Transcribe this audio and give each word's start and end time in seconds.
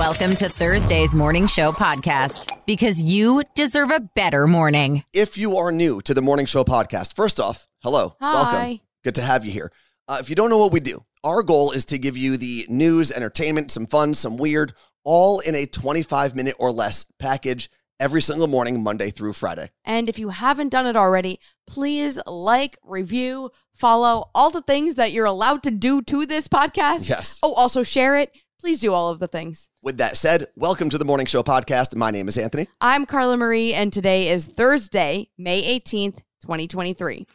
Welcome 0.00 0.34
to 0.36 0.48
Thursday's 0.48 1.14
Morning 1.14 1.46
Show 1.46 1.72
podcast 1.72 2.56
because 2.64 3.02
you 3.02 3.42
deserve 3.54 3.90
a 3.90 4.00
better 4.00 4.46
morning. 4.46 5.04
If 5.12 5.36
you 5.36 5.58
are 5.58 5.70
new 5.70 6.00
to 6.00 6.14
the 6.14 6.22
Morning 6.22 6.46
Show 6.46 6.64
podcast, 6.64 7.14
first 7.14 7.38
off, 7.38 7.66
hello, 7.82 8.16
Hi. 8.18 8.32
welcome. 8.32 8.80
Good 9.04 9.16
to 9.16 9.22
have 9.22 9.44
you 9.44 9.52
here. 9.52 9.70
Uh, 10.08 10.16
if 10.18 10.30
you 10.30 10.36
don't 10.36 10.48
know 10.48 10.56
what 10.56 10.72
we 10.72 10.80
do, 10.80 11.04
our 11.22 11.42
goal 11.42 11.72
is 11.72 11.84
to 11.84 11.98
give 11.98 12.16
you 12.16 12.38
the 12.38 12.64
news, 12.70 13.12
entertainment, 13.12 13.70
some 13.70 13.84
fun, 13.84 14.14
some 14.14 14.38
weird, 14.38 14.72
all 15.04 15.40
in 15.40 15.54
a 15.54 15.66
25 15.66 16.34
minute 16.34 16.56
or 16.58 16.72
less 16.72 17.04
package 17.18 17.68
every 18.00 18.22
single 18.22 18.46
morning, 18.46 18.82
Monday 18.82 19.10
through 19.10 19.34
Friday. 19.34 19.70
And 19.84 20.08
if 20.08 20.18
you 20.18 20.30
haven't 20.30 20.70
done 20.70 20.86
it 20.86 20.96
already, 20.96 21.40
please 21.66 22.18
like, 22.24 22.78
review, 22.82 23.50
follow 23.74 24.30
all 24.34 24.48
the 24.48 24.62
things 24.62 24.94
that 24.94 25.12
you're 25.12 25.26
allowed 25.26 25.62
to 25.64 25.70
do 25.70 26.00
to 26.00 26.24
this 26.24 26.48
podcast. 26.48 27.06
Yes. 27.06 27.38
Oh, 27.42 27.52
also 27.52 27.82
share 27.82 28.16
it. 28.16 28.32
Please 28.60 28.78
do 28.78 28.92
all 28.92 29.08
of 29.08 29.18
the 29.18 29.26
things. 29.26 29.70
With 29.82 29.96
that 29.96 30.18
said, 30.18 30.44
welcome 30.54 30.90
to 30.90 30.98
the 30.98 31.04
Morning 31.06 31.24
Show 31.24 31.42
podcast. 31.42 31.96
My 31.96 32.10
name 32.10 32.28
is 32.28 32.36
Anthony. 32.36 32.68
I'm 32.82 33.06
Carla 33.06 33.38
Marie, 33.38 33.72
and 33.72 33.90
today 33.90 34.28
is 34.28 34.44
Thursday, 34.44 35.30
May 35.38 35.80
18th, 35.80 36.18
2023. 36.42 37.26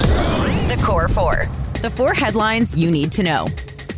The 0.00 0.82
Core 0.84 1.08
Four. 1.08 1.48
The 1.80 1.88
four 1.88 2.12
headlines 2.12 2.76
you 2.76 2.90
need 2.90 3.10
to 3.12 3.22
know. 3.22 3.46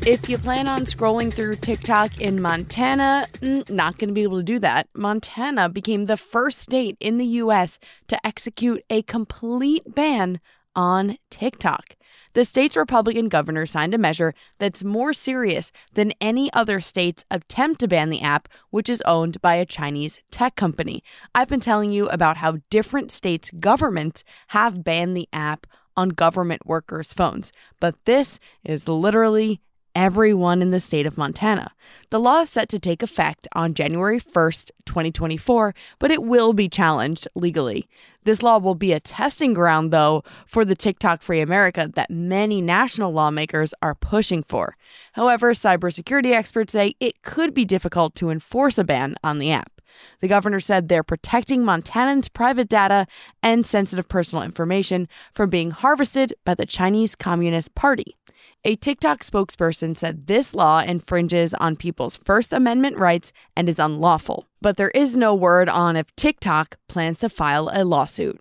If 0.07 0.29
you 0.29 0.39
plan 0.39 0.69
on 0.69 0.83
scrolling 0.83 1.33
through 1.33 1.57
TikTok 1.57 2.21
in 2.21 2.41
Montana, 2.41 3.27
mm, 3.33 3.69
not 3.69 3.99
going 3.99 4.11
to 4.11 4.15
be 4.15 4.23
able 4.23 4.37
to 4.37 4.45
do 4.45 4.61
that. 4.61 4.89
Montana 4.95 5.69
became 5.69 6.07
the 6.07 6.17
first 6.17 6.61
state 6.61 6.97
in 7.01 7.19
the 7.19 7.27
US 7.27 7.81
to 8.07 8.25
execute 8.25 8.85
a 8.89 9.03
complete 9.03 9.83
ban 9.93 10.41
on 10.77 11.19
TikTok. 11.29 11.97
The 12.35 12.45
state's 12.45 12.77
Republican 12.77 13.29
governor 13.29 13.67
signed 13.67 13.93
a 13.93 13.99
measure 13.99 14.35
that's 14.59 14.83
more 14.83 15.13
serious 15.13 15.71
than 15.93 16.13
any 16.21 16.53
other 16.53 16.81
state's 16.81 17.25
attempt 17.31 17.81
to 17.81 17.89
ban 17.89 18.09
the 18.09 18.23
app, 18.23 18.49
which 18.71 18.89
is 18.89 19.03
owned 19.03 19.43
by 19.43 19.57
a 19.57 19.67
Chinese 19.67 20.19
tech 20.31 20.57
company. 20.57 21.03
I've 21.35 21.49
been 21.49 21.61
telling 21.61 21.91
you 21.91 22.09
about 22.09 22.39
how 22.39 22.59
different 22.71 23.11
states' 23.11 23.51
governments 23.61 24.25
have 24.49 24.83
banned 24.83 25.17
the 25.17 25.29
app 25.33 25.67
on 25.97 26.09
government 26.09 26.67
workers' 26.67 27.13
phones, 27.13 27.53
but 27.79 27.97
this 28.07 28.41
is 28.65 28.89
literally 28.89 29.61
everyone 29.95 30.63
in 30.63 30.71
the 30.71 30.81
state 30.81 31.07
of 31.07 31.19
Montana. 31.19 31.73
The 32.11 32.21
law 32.21 32.41
is 32.41 32.51
set 32.51 32.69
to 32.71 32.79
take 32.79 33.03
effect 33.03 33.49
on 33.53 33.75
January 33.75 34.21
1st, 34.21 34.71
2024, 34.85 35.75
but 35.99 36.11
it 36.11 36.23
will 36.23 36.53
be 36.53 36.69
challenged 36.69 37.29
legally. 37.35 37.89
This 38.25 38.43
law 38.43 38.59
will 38.59 38.75
be 38.75 38.93
a 38.93 39.01
testing 39.01 39.53
ground, 39.53 39.91
though, 39.91 40.23
for 40.47 40.65
the 40.65 40.77
TikTok 40.77 41.23
Free 41.23 41.41
America 41.41 41.91
that 41.95 42.11
many 42.11 42.61
national 42.61 43.13
lawmakers 43.13 43.75
are 43.83 43.95
pushing 43.95 44.43
for. 44.43 44.77
However, 45.13 45.53
cybersecurity 45.53 46.33
experts 46.33 46.73
say 46.73 46.95
it 47.01 47.23
could 47.23 47.53
be 47.53 47.65
difficult 47.65 48.15
to 48.17 48.31
enforce 48.31 48.79
a 48.79 48.85
ban 48.85 49.17
on 49.25 49.39
the 49.39 49.51
app. 49.51 49.81
The 50.21 50.29
governor 50.29 50.61
said 50.61 50.89
they're 50.89 51.03
protecting 51.03 51.63
Montanans' 51.63 52.33
private 52.33 52.69
data 52.69 53.07
and 53.43 53.65
sensitive 53.67 54.09
personal 54.09 54.45
information 54.45 55.09
from 55.33 55.51
being 55.51 55.71
harvested 55.71 56.35
by 56.45 56.55
the 56.55 56.67
Chinese 56.67 57.15
Communist 57.15 57.75
Party. 57.75 58.17
A 58.65 58.77
TikTok 58.77 59.21
spokesperson 59.21 59.97
said 59.97 60.29
this 60.29 60.55
law 60.55 60.81
infringes 60.81 61.53
on 61.55 61.75
people's 61.75 62.17
First 62.17 62.53
Amendment 62.53 62.97
rights 62.97 63.33
and 63.57 63.69
is 63.69 63.81
unlawful. 63.81 64.47
But 64.61 64.77
there 64.77 64.91
is 64.91 65.17
no 65.17 65.35
word 65.35 65.69
on 65.69 65.97
if 65.97 66.15
TikTok 66.15 66.77
plans 66.87 67.19
to 67.21 67.29
file 67.29 67.71
a 67.73 67.85
lawsuit. 67.85 68.41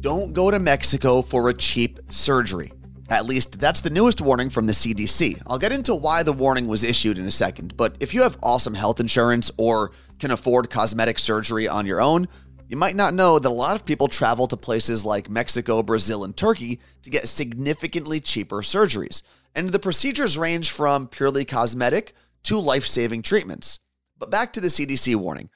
Don't 0.00 0.32
go 0.32 0.50
to 0.50 0.58
Mexico 0.58 1.22
for 1.22 1.48
a 1.48 1.54
cheap 1.54 2.00
surgery. 2.08 2.72
At 3.10 3.26
least 3.26 3.60
that's 3.60 3.80
the 3.80 3.90
newest 3.90 4.20
warning 4.20 4.48
from 4.48 4.66
the 4.66 4.72
CDC. 4.72 5.42
I'll 5.46 5.58
get 5.58 5.72
into 5.72 5.94
why 5.94 6.22
the 6.22 6.32
warning 6.32 6.66
was 6.66 6.84
issued 6.84 7.18
in 7.18 7.26
a 7.26 7.30
second, 7.30 7.76
but 7.76 7.96
if 8.00 8.14
you 8.14 8.22
have 8.22 8.38
awesome 8.42 8.74
health 8.74 9.00
insurance 9.00 9.50
or 9.58 9.92
can 10.18 10.30
afford 10.30 10.70
cosmetic 10.70 11.18
surgery 11.18 11.68
on 11.68 11.84
your 11.84 12.00
own, 12.00 12.28
you 12.68 12.76
might 12.76 12.96
not 12.96 13.12
know 13.12 13.38
that 13.38 13.48
a 13.48 13.52
lot 13.52 13.74
of 13.74 13.84
people 13.84 14.08
travel 14.08 14.46
to 14.46 14.56
places 14.56 15.04
like 15.04 15.28
Mexico, 15.28 15.82
Brazil, 15.82 16.24
and 16.24 16.34
Turkey 16.34 16.80
to 17.02 17.10
get 17.10 17.28
significantly 17.28 18.18
cheaper 18.18 18.62
surgeries. 18.62 19.22
And 19.54 19.68
the 19.68 19.78
procedures 19.78 20.38
range 20.38 20.70
from 20.70 21.06
purely 21.06 21.44
cosmetic 21.44 22.14
to 22.44 22.58
life 22.58 22.86
saving 22.86 23.22
treatments. 23.22 23.78
But 24.18 24.30
back 24.30 24.54
to 24.54 24.60
the 24.60 24.68
CDC 24.68 25.16
warning. 25.16 25.50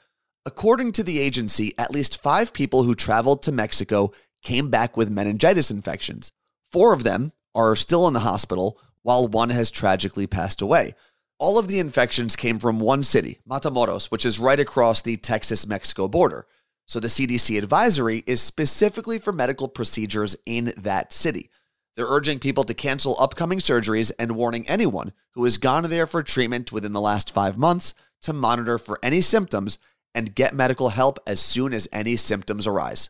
According 0.44 0.92
to 0.92 1.02
the 1.02 1.18
agency, 1.18 1.72
at 1.78 1.90
least 1.90 2.22
five 2.22 2.52
people 2.52 2.82
who 2.82 2.94
traveled 2.94 3.42
to 3.44 3.52
Mexico 3.52 4.12
came 4.42 4.68
back 4.70 4.96
with 4.96 5.10
meningitis 5.10 5.70
infections. 5.70 6.32
Four 6.76 6.92
of 6.92 7.04
them 7.04 7.32
are 7.54 7.74
still 7.74 8.06
in 8.06 8.12
the 8.12 8.20
hospital, 8.20 8.78
while 9.00 9.26
one 9.26 9.48
has 9.48 9.70
tragically 9.70 10.26
passed 10.26 10.60
away. 10.60 10.94
All 11.38 11.58
of 11.58 11.68
the 11.68 11.78
infections 11.78 12.36
came 12.36 12.58
from 12.58 12.80
one 12.80 13.02
city, 13.02 13.38
Matamoros, 13.48 14.10
which 14.10 14.26
is 14.26 14.38
right 14.38 14.60
across 14.60 15.00
the 15.00 15.16
Texas 15.16 15.66
Mexico 15.66 16.06
border. 16.06 16.46
So 16.84 17.00
the 17.00 17.08
CDC 17.08 17.56
advisory 17.56 18.22
is 18.26 18.42
specifically 18.42 19.18
for 19.18 19.32
medical 19.32 19.68
procedures 19.68 20.36
in 20.44 20.74
that 20.76 21.14
city. 21.14 21.48
They're 21.94 22.04
urging 22.06 22.40
people 22.40 22.64
to 22.64 22.74
cancel 22.74 23.16
upcoming 23.18 23.60
surgeries 23.60 24.12
and 24.18 24.36
warning 24.36 24.68
anyone 24.68 25.14
who 25.32 25.44
has 25.44 25.56
gone 25.56 25.84
there 25.84 26.06
for 26.06 26.22
treatment 26.22 26.72
within 26.72 26.92
the 26.92 27.00
last 27.00 27.32
five 27.32 27.56
months 27.56 27.94
to 28.20 28.34
monitor 28.34 28.76
for 28.76 28.98
any 29.02 29.22
symptoms 29.22 29.78
and 30.14 30.34
get 30.34 30.54
medical 30.54 30.90
help 30.90 31.20
as 31.26 31.40
soon 31.40 31.72
as 31.72 31.88
any 31.90 32.16
symptoms 32.16 32.66
arise. 32.66 33.08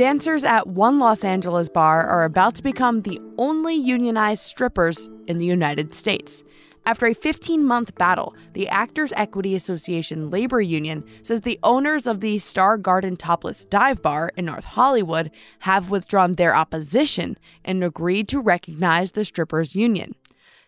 Dancers 0.00 0.44
at 0.44 0.66
one 0.66 0.98
Los 0.98 1.24
Angeles 1.24 1.68
bar 1.68 2.06
are 2.06 2.24
about 2.24 2.54
to 2.54 2.62
become 2.62 3.02
the 3.02 3.20
only 3.36 3.74
unionized 3.74 4.42
strippers 4.42 5.10
in 5.26 5.36
the 5.36 5.44
United 5.44 5.92
States. 5.92 6.42
After 6.86 7.04
a 7.04 7.12
15 7.12 7.62
month 7.62 7.94
battle, 7.96 8.34
the 8.54 8.66
Actors 8.70 9.12
Equity 9.14 9.54
Association 9.54 10.30
labor 10.30 10.62
union 10.62 11.04
says 11.22 11.42
the 11.42 11.58
owners 11.62 12.06
of 12.06 12.20
the 12.20 12.38
Star 12.38 12.78
Garden 12.78 13.14
Topless 13.14 13.66
Dive 13.66 14.00
Bar 14.00 14.32
in 14.38 14.46
North 14.46 14.64
Hollywood 14.64 15.30
have 15.58 15.90
withdrawn 15.90 16.36
their 16.36 16.56
opposition 16.56 17.36
and 17.62 17.84
agreed 17.84 18.26
to 18.28 18.40
recognize 18.40 19.12
the 19.12 19.26
strippers' 19.26 19.76
union. 19.76 20.14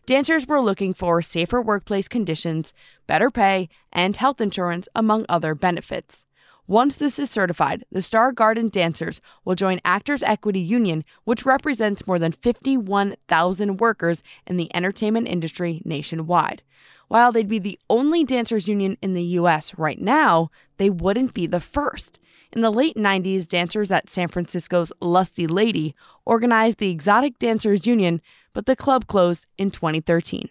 Dancers 0.04 0.46
were 0.46 0.60
looking 0.60 0.92
for 0.92 1.22
safer 1.22 1.62
workplace 1.62 2.06
conditions, 2.06 2.74
better 3.06 3.30
pay, 3.30 3.70
and 3.94 4.14
health 4.14 4.42
insurance, 4.42 4.88
among 4.94 5.24
other 5.30 5.54
benefits. 5.54 6.26
Once 6.68 6.94
this 6.94 7.18
is 7.18 7.28
certified, 7.28 7.84
the 7.90 8.00
Star 8.00 8.30
Garden 8.30 8.68
dancers 8.68 9.20
will 9.44 9.56
join 9.56 9.80
Actors 9.84 10.22
Equity 10.22 10.60
Union, 10.60 11.04
which 11.24 11.44
represents 11.44 12.06
more 12.06 12.20
than 12.20 12.30
51,000 12.30 13.80
workers 13.80 14.22
in 14.46 14.56
the 14.56 14.74
entertainment 14.74 15.26
industry 15.26 15.82
nationwide. 15.84 16.62
While 17.08 17.32
they'd 17.32 17.48
be 17.48 17.58
the 17.58 17.78
only 17.90 18.24
dancers 18.24 18.68
union 18.68 18.96
in 19.02 19.12
the 19.12 19.24
US 19.40 19.76
right 19.76 20.00
now, 20.00 20.50
they 20.78 20.88
wouldn't 20.88 21.34
be 21.34 21.46
the 21.46 21.60
first. 21.60 22.20
In 22.52 22.60
the 22.62 22.70
late 22.70 22.96
90s, 22.96 23.48
dancers 23.48 23.90
at 23.90 24.08
San 24.08 24.28
Francisco's 24.28 24.92
Lusty 25.00 25.46
Lady 25.46 25.94
organized 26.24 26.78
the 26.78 26.90
Exotic 26.90 27.38
Dancers 27.38 27.86
Union, 27.86 28.22
but 28.52 28.66
the 28.66 28.76
club 28.76 29.08
closed 29.08 29.46
in 29.58 29.70
2013. 29.70 30.48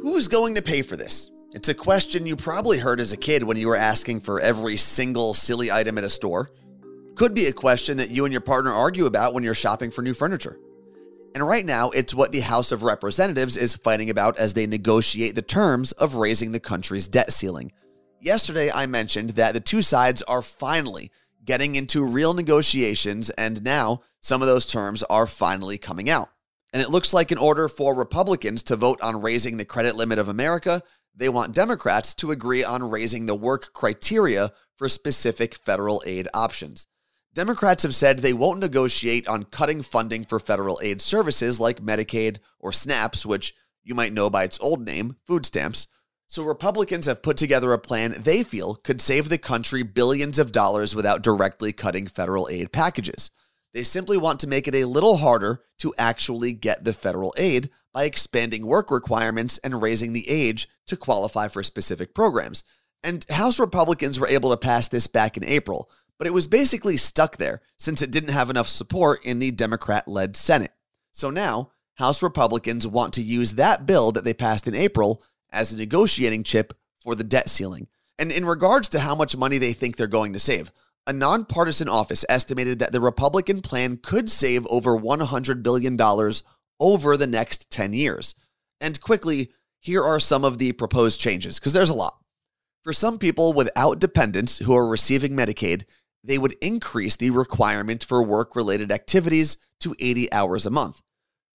Who's 0.00 0.26
going 0.26 0.54
to 0.54 0.62
pay 0.62 0.82
for 0.82 0.96
this? 0.96 1.30
It's 1.56 1.70
a 1.70 1.74
question 1.74 2.26
you 2.26 2.36
probably 2.36 2.76
heard 2.76 3.00
as 3.00 3.12
a 3.12 3.16
kid 3.16 3.42
when 3.42 3.56
you 3.56 3.68
were 3.68 3.76
asking 3.76 4.20
for 4.20 4.40
every 4.40 4.76
single 4.76 5.32
silly 5.32 5.72
item 5.72 5.96
at 5.96 6.04
a 6.04 6.10
store. 6.10 6.50
Could 7.14 7.32
be 7.32 7.46
a 7.46 7.52
question 7.52 7.96
that 7.96 8.10
you 8.10 8.26
and 8.26 8.32
your 8.32 8.42
partner 8.42 8.70
argue 8.70 9.06
about 9.06 9.32
when 9.32 9.42
you're 9.42 9.54
shopping 9.54 9.90
for 9.90 10.02
new 10.02 10.12
furniture. 10.12 10.60
And 11.34 11.48
right 11.48 11.64
now, 11.64 11.88
it's 11.88 12.14
what 12.14 12.30
the 12.30 12.40
House 12.40 12.72
of 12.72 12.82
Representatives 12.82 13.56
is 13.56 13.74
fighting 13.74 14.10
about 14.10 14.36
as 14.36 14.52
they 14.52 14.66
negotiate 14.66 15.34
the 15.34 15.40
terms 15.40 15.92
of 15.92 16.16
raising 16.16 16.52
the 16.52 16.60
country's 16.60 17.08
debt 17.08 17.32
ceiling. 17.32 17.72
Yesterday, 18.20 18.70
I 18.70 18.84
mentioned 18.84 19.30
that 19.30 19.54
the 19.54 19.60
two 19.60 19.80
sides 19.80 20.20
are 20.24 20.42
finally 20.42 21.10
getting 21.42 21.74
into 21.74 22.04
real 22.04 22.34
negotiations, 22.34 23.30
and 23.30 23.64
now 23.64 24.02
some 24.20 24.42
of 24.42 24.48
those 24.48 24.66
terms 24.66 25.02
are 25.04 25.26
finally 25.26 25.78
coming 25.78 26.10
out. 26.10 26.28
And 26.74 26.82
it 26.82 26.90
looks 26.90 27.14
like 27.14 27.32
in 27.32 27.38
order 27.38 27.68
for 27.68 27.94
Republicans 27.94 28.62
to 28.64 28.76
vote 28.76 29.00
on 29.00 29.22
raising 29.22 29.56
the 29.56 29.64
credit 29.64 29.96
limit 29.96 30.18
of 30.18 30.28
America, 30.28 30.82
they 31.16 31.28
want 31.28 31.54
Democrats 31.54 32.14
to 32.16 32.30
agree 32.30 32.62
on 32.62 32.90
raising 32.90 33.26
the 33.26 33.34
work 33.34 33.72
criteria 33.72 34.52
for 34.76 34.88
specific 34.88 35.54
federal 35.54 36.02
aid 36.06 36.28
options. 36.34 36.86
Democrats 37.34 37.82
have 37.82 37.94
said 37.94 38.18
they 38.18 38.32
won't 38.32 38.60
negotiate 38.60 39.26
on 39.28 39.44
cutting 39.44 39.82
funding 39.82 40.24
for 40.24 40.38
federal 40.38 40.80
aid 40.82 41.00
services 41.00 41.60
like 41.60 41.82
Medicaid 41.82 42.38
or 42.58 42.72
SNAPS, 42.72 43.26
which 43.26 43.54
you 43.84 43.94
might 43.94 44.12
know 44.12 44.30
by 44.30 44.44
its 44.44 44.60
old 44.60 44.84
name, 44.84 45.16
food 45.26 45.46
stamps. 45.46 45.86
So 46.28 46.42
Republicans 46.42 47.06
have 47.06 47.22
put 47.22 47.36
together 47.36 47.72
a 47.72 47.78
plan 47.78 48.14
they 48.18 48.42
feel 48.42 48.74
could 48.74 49.00
save 49.00 49.28
the 49.28 49.38
country 49.38 49.82
billions 49.82 50.38
of 50.38 50.50
dollars 50.50 50.94
without 50.94 51.22
directly 51.22 51.72
cutting 51.72 52.06
federal 52.06 52.48
aid 52.50 52.72
packages. 52.72 53.30
They 53.74 53.84
simply 53.84 54.16
want 54.16 54.40
to 54.40 54.48
make 54.48 54.66
it 54.66 54.74
a 54.74 54.86
little 54.86 55.18
harder 55.18 55.62
to 55.80 55.94
actually 55.98 56.52
get 56.54 56.84
the 56.84 56.94
federal 56.94 57.34
aid 57.36 57.70
by 57.96 58.04
expanding 58.04 58.66
work 58.66 58.90
requirements 58.90 59.56
and 59.64 59.80
raising 59.80 60.12
the 60.12 60.28
age 60.28 60.68
to 60.86 60.98
qualify 60.98 61.48
for 61.48 61.62
specific 61.62 62.14
programs. 62.14 62.62
And 63.02 63.24
House 63.30 63.58
Republicans 63.58 64.20
were 64.20 64.28
able 64.28 64.50
to 64.50 64.58
pass 64.58 64.86
this 64.86 65.06
back 65.06 65.38
in 65.38 65.44
April, 65.44 65.90
but 66.18 66.26
it 66.26 66.34
was 66.34 66.46
basically 66.46 66.98
stuck 66.98 67.38
there 67.38 67.62
since 67.78 68.02
it 68.02 68.10
didn't 68.10 68.34
have 68.34 68.50
enough 68.50 68.68
support 68.68 69.24
in 69.24 69.38
the 69.38 69.50
Democrat 69.50 70.06
led 70.06 70.36
Senate. 70.36 70.72
So 71.12 71.30
now, 71.30 71.70
House 71.94 72.22
Republicans 72.22 72.86
want 72.86 73.14
to 73.14 73.22
use 73.22 73.54
that 73.54 73.86
bill 73.86 74.12
that 74.12 74.24
they 74.24 74.34
passed 74.34 74.68
in 74.68 74.74
April 74.74 75.22
as 75.50 75.72
a 75.72 75.78
negotiating 75.78 76.42
chip 76.42 76.74
for 77.00 77.14
the 77.14 77.24
debt 77.24 77.48
ceiling. 77.48 77.86
And 78.18 78.30
in 78.30 78.44
regards 78.44 78.90
to 78.90 79.00
how 79.00 79.14
much 79.14 79.38
money 79.38 79.56
they 79.56 79.72
think 79.72 79.96
they're 79.96 80.06
going 80.06 80.34
to 80.34 80.38
save, 80.38 80.70
a 81.06 81.14
nonpartisan 81.14 81.88
office 81.88 82.26
estimated 82.28 82.80
that 82.80 82.92
the 82.92 83.00
Republican 83.00 83.62
plan 83.62 83.96
could 83.96 84.30
save 84.30 84.66
over 84.66 84.98
$100 84.98 85.62
billion 85.62 85.96
over 86.80 87.16
the 87.16 87.26
next 87.26 87.70
10 87.70 87.92
years. 87.92 88.34
And 88.80 89.00
quickly, 89.00 89.50
here 89.80 90.02
are 90.02 90.20
some 90.20 90.44
of 90.44 90.58
the 90.58 90.72
proposed 90.72 91.20
changes, 91.20 91.58
because 91.58 91.72
there's 91.72 91.90
a 91.90 91.94
lot. 91.94 92.18
For 92.82 92.92
some 92.92 93.18
people 93.18 93.52
without 93.52 93.98
dependents 93.98 94.58
who 94.58 94.76
are 94.76 94.86
receiving 94.86 95.32
Medicaid, 95.32 95.84
they 96.22 96.38
would 96.38 96.56
increase 96.60 97.16
the 97.16 97.30
requirement 97.30 98.04
for 98.04 98.22
work 98.22 98.56
related 98.56 98.90
activities 98.90 99.56
to 99.80 99.94
80 99.98 100.32
hours 100.32 100.66
a 100.66 100.70
month. 100.70 101.02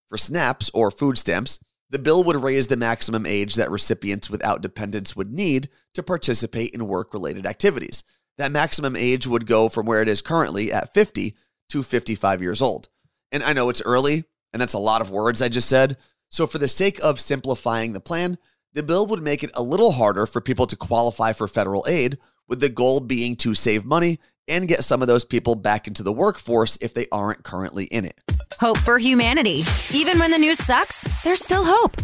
For 0.08 0.18
SNAPs 0.18 0.70
or 0.74 0.92
food 0.92 1.18
stamps, 1.18 1.60
the 1.90 2.00
bill 2.00 2.24
would 2.24 2.38
raise 2.38 2.68
the 2.68 2.78
maximum 2.78 3.26
age 3.26 3.56
that 3.56 3.70
recipients 3.70 4.30
without 4.30 4.62
dependents 4.62 5.16
would 5.16 5.32
need 5.32 5.70
to 5.94 6.04
participate 6.04 6.72
in 6.72 6.88
work 6.88 7.14
related 7.14 7.46
activities. 7.46 8.04
That 8.38 8.52
maximum 8.52 8.96
age 8.96 9.28
would 9.28 9.46
go 9.46 9.68
from 9.68 9.86
where 9.86 10.02
it 10.02 10.08
is 10.08 10.22
currently 10.22 10.72
at 10.72 10.94
50 10.94 11.36
to 11.70 11.84
55 11.84 12.42
years 12.42 12.62
old. 12.62 12.88
And 13.32 13.44
I 13.44 13.54
know 13.54 13.70
it's 13.70 13.82
early, 13.82 14.24
and 14.54 14.62
that's 14.62 14.74
a 14.74 14.80
lot 14.80 15.02
of 15.02 15.12
words 15.12 15.42
I 15.42 15.50
just 15.50 15.70
said. 15.70 15.98
So, 16.30 16.48
for 16.48 16.58
the 16.58 16.68
sake 16.68 17.00
of 17.04 17.20
simplifying 17.20 17.94
the 17.94 18.00
plan, 18.00 18.38
the 18.74 18.84
bill 18.84 19.06
would 19.08 19.22
make 19.22 19.44
it 19.44 19.52
a 19.54 19.64
little 19.64 19.92
harder 19.92 20.26
for 20.26 20.40
people 20.40 20.66
to 20.68 20.76
qualify 20.76 21.34
for 21.34 21.48
federal 21.48 21.86
aid, 21.88 22.18
with 22.48 22.60
the 22.60 22.70
goal 22.70 23.00
being 23.00 23.36
to 23.38 23.54
save 23.54 23.86
money 23.86 24.20
and 24.48 24.68
get 24.68 24.84
some 24.84 25.02
of 25.02 25.08
those 25.08 25.24
people 25.24 25.56
back 25.56 25.88
into 25.88 26.04
the 26.04 26.12
workforce 26.12 26.78
if 26.82 26.94
they 26.94 27.06
aren't 27.12 27.44
currently 27.44 27.86
in 27.86 28.06
it. 28.06 28.20
Hope 28.60 28.78
for 28.78 28.98
humanity. 28.98 29.64
Even 29.94 30.20
when 30.20 30.32
the 30.32 30.38
news 30.38 30.60
sucks, 30.60 31.04
there's 31.24 31.42
still 31.42 31.64
hope. 31.66 31.98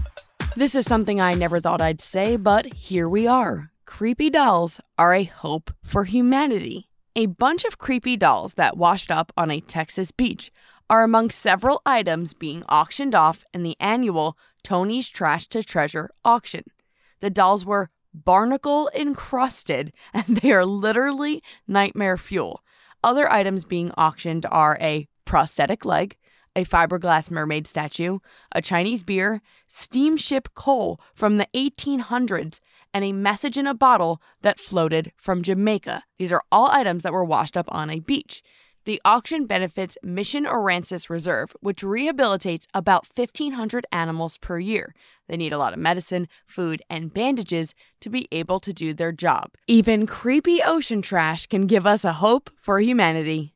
This 0.55 0.73
is 0.73 0.85
something 0.85 1.19
I 1.19 1.33
never 1.33 1.59
thought 1.59 1.81
I'd 1.81 2.01
say, 2.01 2.38
but 2.38 2.73
here 2.73 3.07
we 3.07 3.27
are. 3.27 3.71
Creepy 3.85 4.29
dolls 4.29 4.79
are 4.97 5.13
a 5.13 5.23
hope 5.23 5.71
for 5.83 6.05
humanity. 6.05 6.89
A 7.15 7.25
bunch 7.25 7.63
of 7.63 7.77
creepy 7.77 8.17
dolls 8.17 8.55
that 8.55 8.77
washed 8.77 9.11
up 9.11 9.31
on 9.38 9.51
a 9.51 9.59
Texas 9.59 10.11
beach 10.11 10.51
are 10.89 11.03
among 11.03 11.29
several 11.29 11.81
items 11.85 12.33
being 12.33 12.63
auctioned 12.69 13.13
off 13.13 13.45
in 13.53 13.63
the 13.63 13.75
annual 13.79 14.37
Tony's 14.63 15.09
Trash 15.09 15.47
to 15.47 15.63
Treasure 15.63 16.09
auction. 16.23 16.63
The 17.19 17.29
dolls 17.29 17.65
were 17.65 17.89
barnacle 18.13 18.89
encrusted 18.95 19.93
and 20.13 20.25
they 20.25 20.51
are 20.51 20.65
literally 20.65 21.43
nightmare 21.67 22.17
fuel. 22.17 22.63
Other 23.03 23.31
items 23.31 23.65
being 23.65 23.91
auctioned 23.91 24.45
are 24.49 24.77
a 24.81 25.07
prosthetic 25.23 25.85
leg, 25.85 26.17
a 26.55 26.65
fiberglass 26.65 27.29
mermaid 27.29 27.67
statue, 27.67 28.19
a 28.51 28.61
Chinese 28.61 29.03
beer, 29.03 29.41
steamship 29.67 30.49
coal 30.55 30.99
from 31.13 31.37
the 31.37 31.47
1800s, 31.53 32.59
and 32.93 33.05
a 33.05 33.11
message 33.11 33.57
in 33.57 33.67
a 33.67 33.75
bottle 33.75 34.21
that 34.41 34.59
floated 34.59 35.11
from 35.17 35.43
Jamaica. 35.43 36.03
These 36.17 36.31
are 36.31 36.43
all 36.51 36.71
items 36.71 37.03
that 37.03 37.13
were 37.13 37.23
washed 37.23 37.55
up 37.55 37.67
on 37.69 37.91
a 37.91 37.99
beach. 37.99 38.41
The 38.87 39.01
auction 39.03 39.47
benefits 39.47 39.97
Mission 40.01 40.45
Aransas 40.45 41.09
Reserve, 41.09 41.53
which 41.59 41.81
rehabilitates 41.81 42.67
about 42.73 43.05
1,500 43.13 43.85
animals 43.91 44.37
per 44.37 44.59
year. 44.59 44.95
They 45.27 45.35
need 45.35 45.51
a 45.51 45.57
lot 45.57 45.73
of 45.73 45.79
medicine, 45.79 46.29
food, 46.45 46.81
and 46.89 47.13
bandages 47.13 47.75
to 47.99 48.09
be 48.09 48.29
able 48.31 48.61
to 48.61 48.71
do 48.71 48.93
their 48.93 49.11
job. 49.11 49.51
Even 49.67 50.07
creepy 50.07 50.63
ocean 50.63 51.01
trash 51.01 51.47
can 51.47 51.67
give 51.67 51.85
us 51.85 52.05
a 52.05 52.13
hope 52.13 52.49
for 52.61 52.79
humanity. 52.79 53.53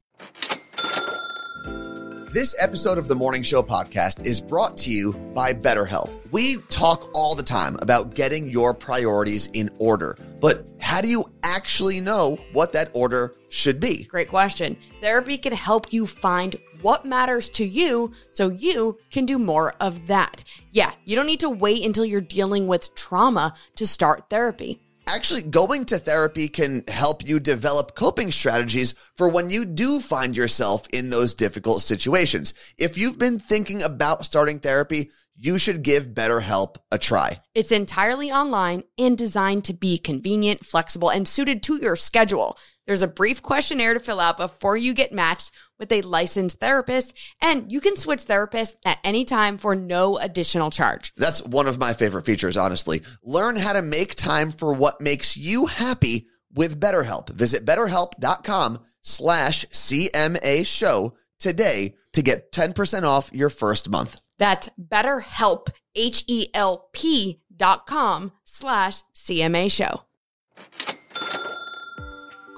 This 2.33 2.53
episode 2.59 2.97
of 2.97 3.07
the 3.07 3.15
Morning 3.15 3.43
Show 3.43 3.63
podcast 3.63 4.25
is 4.25 4.41
brought 4.41 4.75
to 4.79 4.89
you 4.89 5.13
by 5.33 5.53
BetterHelp. 5.53 6.09
We 6.31 6.57
talk 6.69 7.09
all 7.13 7.35
the 7.35 7.43
time 7.43 7.77
about 7.81 8.15
getting 8.15 8.49
your 8.49 8.73
priorities 8.73 9.47
in 9.53 9.69
order, 9.79 10.17
but 10.41 10.70
how 10.91 10.99
do 10.99 11.07
you 11.07 11.23
actually 11.41 12.01
know 12.01 12.37
what 12.51 12.73
that 12.73 12.91
order 12.93 13.33
should 13.47 13.79
be? 13.79 14.03
Great 14.03 14.27
question. 14.27 14.75
Therapy 14.99 15.37
can 15.37 15.53
help 15.53 15.93
you 15.93 16.05
find 16.05 16.57
what 16.81 17.05
matters 17.05 17.49
to 17.51 17.65
you 17.65 18.11
so 18.33 18.49
you 18.49 18.99
can 19.09 19.25
do 19.25 19.39
more 19.39 19.73
of 19.79 20.07
that. 20.07 20.43
Yeah, 20.73 20.91
you 21.05 21.15
don't 21.15 21.27
need 21.27 21.39
to 21.39 21.49
wait 21.49 21.85
until 21.85 22.03
you're 22.03 22.19
dealing 22.19 22.67
with 22.67 22.93
trauma 22.93 23.53
to 23.75 23.87
start 23.87 24.29
therapy 24.29 24.81
actually 25.07 25.41
going 25.41 25.83
to 25.83 25.97
therapy 25.97 26.47
can 26.47 26.85
help 26.87 27.27
you 27.27 27.37
develop 27.37 27.95
coping 27.95 28.31
strategies 28.31 28.93
for 29.17 29.27
when 29.27 29.49
you 29.49 29.65
do 29.65 29.99
find 29.99 30.37
yourself 30.37 30.87
in 30.93 31.09
those 31.09 31.33
difficult 31.33 31.81
situations. 31.81 32.53
If 32.77 32.97
you've 32.97 33.19
been 33.19 33.37
thinking 33.37 33.81
about 33.81 34.23
starting 34.23 34.59
therapy, 34.59 35.09
you 35.35 35.57
should 35.57 35.83
give 35.83 36.09
BetterHelp 36.09 36.75
a 36.91 36.97
try. 36.97 37.41
It's 37.55 37.71
entirely 37.71 38.31
online 38.31 38.83
and 38.97 39.17
designed 39.17 39.65
to 39.65 39.73
be 39.73 39.97
convenient, 39.97 40.65
flexible, 40.65 41.09
and 41.09 41.27
suited 41.27 41.63
to 41.63 41.77
your 41.81 41.95
schedule. 41.95 42.57
There's 42.87 43.03
a 43.03 43.07
brief 43.07 43.41
questionnaire 43.41 43.93
to 43.93 43.99
fill 43.99 44.19
out 44.19 44.37
before 44.37 44.75
you 44.75 44.93
get 44.93 45.13
matched 45.13 45.51
with 45.79 45.91
a 45.91 46.01
licensed 46.01 46.59
therapist, 46.59 47.13
and 47.41 47.71
you 47.71 47.81
can 47.81 47.95
switch 47.95 48.25
therapists 48.25 48.75
at 48.85 48.99
any 49.03 49.25
time 49.25 49.57
for 49.57 49.75
no 49.75 50.17
additional 50.17 50.69
charge. 50.69 51.13
That's 51.15 51.43
one 51.43 51.67
of 51.67 51.79
my 51.79 51.93
favorite 51.93 52.25
features, 52.25 52.57
honestly. 52.57 53.01
Learn 53.23 53.55
how 53.55 53.73
to 53.73 53.81
make 53.81 54.15
time 54.15 54.51
for 54.51 54.73
what 54.73 55.01
makes 55.01 55.35
you 55.35 55.67
happy 55.67 56.27
with 56.53 56.79
BetterHelp. 56.79 57.29
Visit 57.29 57.65
betterhelp.com 57.65 58.79
slash 59.01 59.65
CMA 59.67 60.65
show 60.65 61.15
today 61.39 61.95
to 62.13 62.21
get 62.21 62.51
10% 62.51 63.03
off 63.03 63.31
your 63.33 63.49
first 63.49 63.89
month. 63.89 64.19
That's 64.41 64.69
betterhelp, 64.91 65.67
H-E-L-P 65.93 67.41
dot 67.55 67.85
com 67.85 68.31
slash 68.43 69.03
CMA 69.13 69.71
show. 69.71 70.01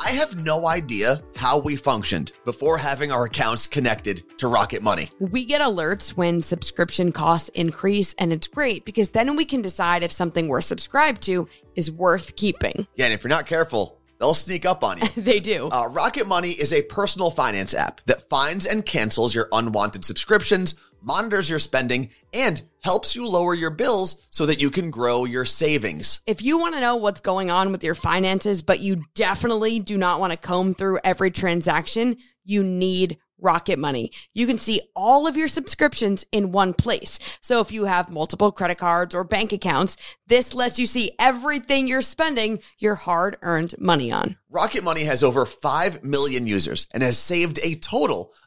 I 0.05 0.11
have 0.11 0.37
no 0.37 0.65
idea 0.65 1.21
how 1.35 1.59
we 1.59 1.75
functioned 1.75 2.31
before 2.45 2.77
having 2.77 3.11
our 3.11 3.25
accounts 3.25 3.67
connected 3.67 4.23
to 4.37 4.47
Rocket 4.47 4.81
Money. 4.81 5.09
We 5.19 5.43
get 5.43 5.59
alerts 5.59 6.11
when 6.11 6.41
subscription 6.41 7.11
costs 7.11 7.49
increase, 7.49 8.13
and 8.17 8.31
it's 8.31 8.47
great 8.47 8.85
because 8.85 9.09
then 9.09 9.35
we 9.35 9.43
can 9.43 9.61
decide 9.61 10.03
if 10.03 10.11
something 10.13 10.47
we're 10.47 10.61
subscribed 10.61 11.21
to 11.23 11.49
is 11.75 11.91
worth 11.91 12.37
keeping. 12.37 12.87
Yeah, 12.95 13.07
and 13.07 13.13
if 13.13 13.25
you're 13.25 13.29
not 13.29 13.45
careful, 13.45 13.99
they'll 14.23 14.33
sneak 14.33 14.65
up 14.65 14.83
on 14.83 14.97
you. 14.99 15.07
they 15.21 15.39
do. 15.41 15.69
Uh, 15.69 15.87
Rocket 15.87 16.27
Money 16.27 16.51
is 16.51 16.71
a 16.71 16.81
personal 16.83 17.29
finance 17.29 17.73
app 17.73 17.99
that 18.05 18.29
finds 18.29 18.65
and 18.65 18.85
cancels 18.85 19.35
your 19.35 19.49
unwanted 19.51 20.05
subscriptions 20.05 20.75
monitors 21.03 21.49
your 21.49 21.59
spending, 21.59 22.09
and 22.33 22.61
helps 22.81 23.15
you 23.15 23.27
lower 23.27 23.53
your 23.53 23.69
bills 23.69 24.25
so 24.29 24.45
that 24.45 24.61
you 24.61 24.71
can 24.71 24.89
grow 24.89 25.25
your 25.25 25.45
savings. 25.45 26.21
If 26.25 26.41
you 26.41 26.57
want 26.57 26.75
to 26.75 26.81
know 26.81 26.95
what's 26.95 27.21
going 27.21 27.51
on 27.51 27.71
with 27.71 27.83
your 27.83 27.95
finances, 27.95 28.61
but 28.61 28.79
you 28.79 29.03
definitely 29.13 29.79
do 29.79 29.97
not 29.97 30.19
want 30.19 30.31
to 30.31 30.37
comb 30.37 30.73
through 30.73 30.99
every 31.03 31.31
transaction, 31.31 32.17
you 32.43 32.63
need 32.63 33.17
Rocket 33.39 33.79
Money. 33.79 34.11
You 34.33 34.47
can 34.47 34.57
see 34.57 34.81
all 34.95 35.27
of 35.27 35.35
your 35.35 35.47
subscriptions 35.47 36.25
in 36.31 36.51
one 36.51 36.73
place. 36.73 37.19
So 37.41 37.59
if 37.59 37.71
you 37.71 37.85
have 37.85 38.09
multiple 38.09 38.51
credit 38.51 38.77
cards 38.77 39.13
or 39.13 39.23
bank 39.23 39.51
accounts, 39.51 39.97
this 40.27 40.53
lets 40.53 40.79
you 40.79 40.85
see 40.85 41.11
everything 41.19 41.87
you're 41.87 42.01
spending 42.01 42.59
your 42.79 42.95
hard 42.95 43.37
earned 43.41 43.75
money 43.77 44.11
on. 44.11 44.37
Rocket 44.49 44.83
Money 44.83 45.03
has 45.03 45.23
over 45.23 45.45
5 45.45 46.03
million 46.03 46.47
users 46.47 46.87
and 46.93 47.03
has 47.03 47.17
saved 47.17 47.59
a 47.63 47.75
total 47.75 48.33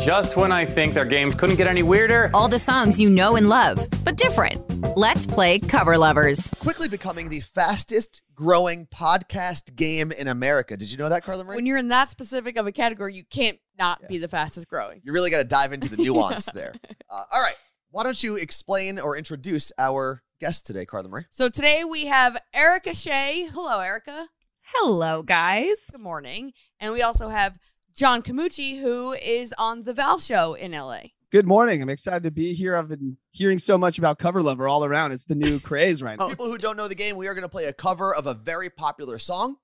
Just 0.00 0.34
when 0.34 0.50
I 0.50 0.64
think 0.64 0.94
their 0.94 1.04
games 1.04 1.34
couldn't 1.34 1.56
get 1.56 1.66
any 1.66 1.82
weirder. 1.82 2.30
All 2.32 2.48
the 2.48 2.58
songs 2.58 2.98
you 2.98 3.10
know 3.10 3.36
and 3.36 3.50
love, 3.50 3.86
but 4.02 4.16
different. 4.16 4.96
Let's 4.96 5.26
play 5.26 5.58
Cover 5.58 5.98
Lovers. 5.98 6.50
Quickly 6.58 6.88
becoming 6.88 7.28
the 7.28 7.40
fastest 7.40 8.22
growing 8.34 8.86
podcast 8.86 9.76
game 9.76 10.10
in 10.10 10.26
America. 10.26 10.78
Did 10.78 10.90
you 10.90 10.96
know 10.96 11.10
that, 11.10 11.22
Carla 11.22 11.44
Marie? 11.44 11.56
When 11.56 11.66
you're 11.66 11.76
in 11.76 11.88
that 11.88 12.08
specific 12.08 12.56
of 12.56 12.66
a 12.66 12.72
category, 12.72 13.12
you 13.12 13.24
can't 13.30 13.58
not 13.78 13.98
yeah. 14.00 14.08
be 14.08 14.16
the 14.16 14.28
fastest 14.28 14.68
growing. 14.68 15.02
You 15.04 15.12
really 15.12 15.30
got 15.30 15.36
to 15.36 15.44
dive 15.44 15.74
into 15.74 15.90
the 15.90 15.96
nuance 16.02 16.46
there. 16.46 16.72
Uh, 17.10 17.24
all 17.30 17.42
right. 17.42 17.56
Why 17.90 18.02
don't 18.02 18.22
you 18.22 18.36
explain 18.36 18.98
or 18.98 19.18
introduce 19.18 19.70
our 19.76 20.22
guest 20.40 20.66
today, 20.66 20.86
Carla 20.86 21.10
Marie? 21.10 21.24
So 21.30 21.50
today 21.50 21.84
we 21.84 22.06
have 22.06 22.40
Erica 22.54 22.94
Shea. 22.94 23.50
Hello, 23.52 23.80
Erica. 23.80 24.28
Hello, 24.74 25.22
guys. 25.22 25.76
Good 25.90 26.00
morning. 26.00 26.52
And 26.78 26.94
we 26.94 27.02
also 27.02 27.28
have 27.28 27.58
Jon 27.94 28.22
Comouche, 28.22 28.80
who 28.80 29.12
is 29.12 29.54
on 29.58 29.82
The 29.82 29.92
Val 29.92 30.18
Show 30.18 30.54
in 30.54 30.72
LA. 30.72 31.00
Good 31.30 31.46
morning. 31.46 31.80
I'm 31.82 31.88
excited 31.90 32.22
to 32.24 32.30
be 32.30 32.54
here. 32.54 32.76
I've 32.76 32.88
been 32.88 33.16
hearing 33.30 33.58
so 33.58 33.78
much 33.78 33.98
about 33.98 34.18
Cover 34.18 34.42
Lover 34.42 34.66
all 34.66 34.84
around. 34.84 35.12
It's 35.12 35.26
the 35.26 35.34
new 35.34 35.60
craze 35.60 36.02
right 36.02 36.18
now. 36.18 36.28
People 36.28 36.46
who 36.46 36.58
don't 36.58 36.76
know 36.76 36.88
the 36.88 36.94
game, 36.94 37.16
we 37.16 37.28
are 37.28 37.34
going 37.34 37.42
to 37.42 37.48
play 37.48 37.66
a 37.66 37.72
cover 37.72 38.14
of 38.14 38.26
a 38.26 38.34
very 38.34 38.70
popular 38.70 39.18
song, 39.18 39.56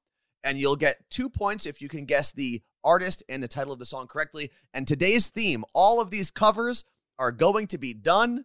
and 0.44 0.58
you'll 0.58 0.76
get 0.76 0.98
two 1.10 1.28
points 1.28 1.66
if 1.66 1.80
you 1.80 1.88
can 1.88 2.04
guess 2.04 2.30
the 2.32 2.62
artist 2.84 3.22
and 3.28 3.42
the 3.42 3.48
title 3.48 3.72
of 3.72 3.78
the 3.78 3.86
song 3.86 4.06
correctly. 4.06 4.50
And 4.74 4.86
today's 4.86 5.28
theme, 5.28 5.64
all 5.74 6.00
of 6.00 6.10
these 6.10 6.30
covers 6.30 6.84
are 7.18 7.32
going 7.32 7.66
to 7.68 7.78
be 7.78 7.94
done 7.94 8.44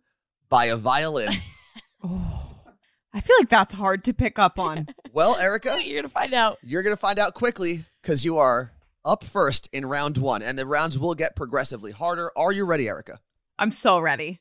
by 0.49 0.65
a 0.65 0.77
violin. 0.77 1.29
Oh, 2.03 2.49
I 3.13 3.21
feel 3.21 3.35
like 3.39 3.49
that's 3.49 3.73
hard 3.73 4.03
to 4.05 4.13
pick 4.13 4.39
up 4.39 4.57
on. 4.57 4.87
well, 5.13 5.37
Erica, 5.37 5.77
You're 5.83 6.01
gonna 6.01 6.09
find 6.09 6.33
out. 6.33 6.57
you're 6.63 6.81
going 6.81 6.95
to 6.95 6.99
find 6.99 7.19
out 7.19 7.35
quickly 7.35 7.85
because 8.01 8.25
you 8.25 8.39
are 8.39 8.71
up 9.05 9.23
first 9.23 9.69
in 9.71 9.85
round 9.85 10.17
one, 10.17 10.41
and 10.41 10.57
the 10.57 10.65
rounds 10.65 10.99
will 10.99 11.15
get 11.15 11.35
progressively 11.35 11.91
harder. 11.91 12.31
Are 12.35 12.51
you 12.51 12.65
ready, 12.65 12.87
Erica? 12.87 13.19
I'm 13.59 13.71
so 13.71 13.99
ready. 13.99 14.39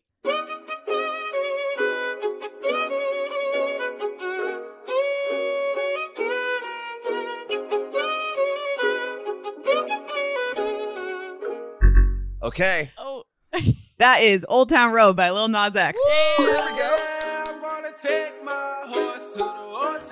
Okay. 12.43 12.91
Oh, 12.99 13.25
That 13.99 14.23
is 14.23 14.47
Old 14.49 14.71
Town 14.71 14.93
Road 14.93 15.15
by 15.15 15.29
Lil 15.31 15.49
Nas 15.49 15.77
X. 15.77 15.99
There 16.39 16.47
we 16.49 16.79
go. 16.79 16.97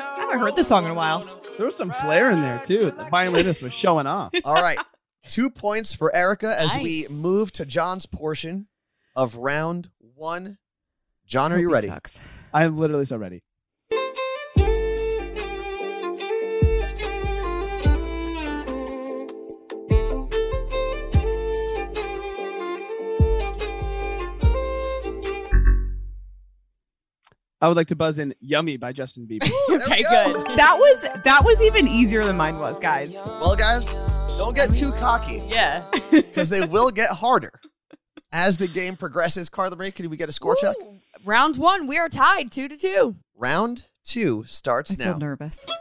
I 0.01 0.17
haven't 0.19 0.39
heard 0.41 0.55
this 0.57 0.69
song 0.69 0.85
in 0.85 0.91
a 0.91 0.95
while. 0.95 1.38
There 1.59 1.67
was 1.67 1.77
some 1.77 1.93
flair 2.01 2.31
in 2.31 2.41
there 2.41 2.61
too. 2.65 2.93
The 2.97 3.09
violinist 3.11 3.63
was 3.63 3.75
showing 3.75 4.07
off. 4.07 4.33
All 4.45 4.55
right. 4.55 4.79
Two 5.29 5.51
points 5.51 5.93
for 5.93 6.15
Erica 6.15 6.55
as 6.57 6.77
we 6.79 7.07
move 7.11 7.51
to 7.53 7.67
John's 7.67 8.07
portion 8.07 8.69
of 9.17 9.37
round 9.37 9.91
one. 9.99 10.59
John, 11.27 11.53
are 11.53 11.59
you 11.59 11.71
ready? 11.71 11.89
sucks. 11.89 12.21
I'm 12.55 12.79
literally 12.79 13.05
so 13.05 13.17
ready. 13.17 13.43
I 27.61 27.67
would 27.69 27.77
like 27.77 27.89
to 27.89 27.97
buzz 27.97 28.19
in 28.19 28.35
"Yummy" 28.41 28.77
by 28.77 28.93
Justin 28.93 29.27
Bieber. 29.27 29.51
Okay, 29.89 30.03
go. 30.03 30.33
good. 30.33 30.59
That 30.59 30.77
was 30.77 31.23
that 31.25 31.43
was 31.45 31.61
even 31.63 31.87
easier 31.89 32.23
than 32.25 32.37
mine 32.37 32.59
was, 32.59 32.79
guys. 32.79 33.11
Well, 33.13 33.55
guys, 33.57 33.95
don't 34.37 34.55
get 34.55 34.75
too 34.75 34.93
cocky 34.93 35.43
Yeah. 35.49 35.85
because 36.11 36.51
they 36.51 36.65
will 36.67 36.91
get 36.91 37.11
harder 37.11 37.53
as 38.33 38.57
the 38.59 38.67
game 38.69 38.97
progresses. 38.97 39.49
Carla 39.49 39.77
Marie, 39.77 39.91
can 39.91 40.09
we 40.11 40.17
get 40.17 40.29
a 40.29 40.33
score 40.33 40.57
check? 40.61 40.77
Round 41.25 41.57
one, 41.57 41.87
we 41.87 41.97
are 41.99 42.09
tied 42.09 42.51
two 42.53 42.69
to 42.69 42.77
two. 42.77 43.17
Round 43.37 43.87
two 44.05 44.45
starts 44.47 44.93
I 44.93 44.97
feel 44.97 45.13
now. 45.13 45.19
nervous. 45.19 45.65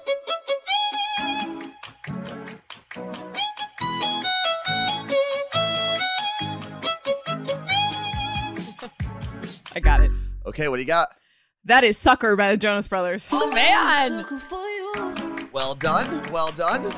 I 9.76 9.80
got 9.80 10.02
it. 10.02 10.12
Okay, 10.46 10.68
what 10.68 10.78
do 10.78 10.82
you 10.82 10.88
got? 10.88 11.10
That 11.68 11.84
is 11.84 11.98
Sucker 11.98 12.38
by 12.38 12.52
the 12.52 12.58
Jonas 12.58 12.88
Brothers. 12.88 13.28
Oh 13.30 13.52
man. 13.52 14.26
Well 15.52 15.76
done. 15.76 16.32
Well 16.32 16.52
done. 16.52 16.94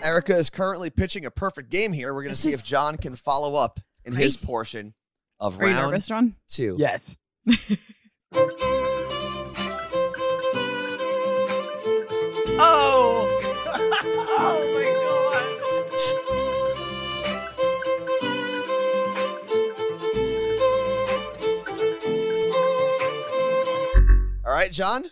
Erica 0.00 0.36
is 0.36 0.48
currently 0.48 0.90
pitching 0.90 1.26
a 1.26 1.30
perfect 1.30 1.70
game 1.70 1.92
here. 1.92 2.14
We're 2.14 2.22
going 2.22 2.34
to 2.34 2.40
This 2.40 2.40
see 2.40 2.52
if 2.52 2.64
John 2.64 2.96
can 2.96 3.16
follow 3.16 3.56
up 3.56 3.80
in 4.04 4.12
his 4.14 4.36
portion 4.36 4.94
of 5.40 5.60
Are 5.60 5.66
you 5.66 5.74
round 5.74 5.90
nervous, 5.90 6.06
John? 6.06 6.36
two. 6.48 6.76
yes. 6.78 7.16
Oh. 12.56 13.26
oh 14.38 14.70
right, 24.54 24.72
John. 24.72 25.04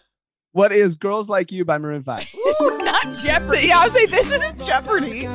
What 0.52 0.72
is 0.72 0.94
"Girls 0.94 1.28
Like 1.28 1.50
You" 1.50 1.64
by 1.64 1.78
Maroon 1.78 2.02
Five? 2.02 2.26
This 2.44 2.60
is 2.60 2.78
not. 2.78 3.16
Jeopardy. 3.24 3.68
Yeah, 3.68 3.78
I 3.78 3.84
was 3.86 3.94
like, 3.94 4.10
this 4.10 4.30
isn't 4.30 4.64
Jeopardy. 4.66 5.26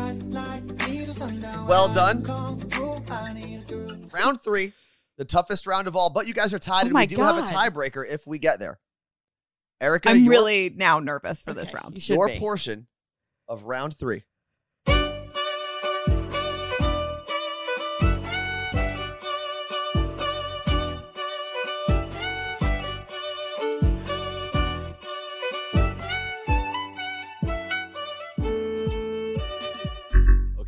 Well 1.68 1.92
done. 1.94 2.24
Round 4.14 4.42
three, 4.42 4.74
the 5.18 5.26
toughest 5.26 5.66
round 5.66 5.88
of 5.88 5.96
all, 5.96 6.12
but 6.12 6.28
you 6.28 6.34
guys 6.34 6.54
are 6.54 6.60
tied, 6.60 6.86
Oh 6.86 6.88
and 6.88 6.96
we 6.96 7.06
do 7.08 7.18
have 7.18 7.38
a 7.38 7.42
tiebreaker 7.42 8.04
if 8.08 8.28
we 8.28 8.38
get 8.40 8.60
there. 8.60 8.80
Erica, 9.82 10.10
I'm 10.10 10.24
your, 10.24 10.32
really 10.32 10.74
now 10.76 11.00
nervous 11.00 11.42
for 11.42 11.54
this 11.54 11.74
round. 11.74 11.96
You 11.96 12.16
your 12.16 12.28
be. 12.28 12.40
portion 12.40 12.88
of 13.48 13.64
round 13.64 13.96
three. 13.96 14.24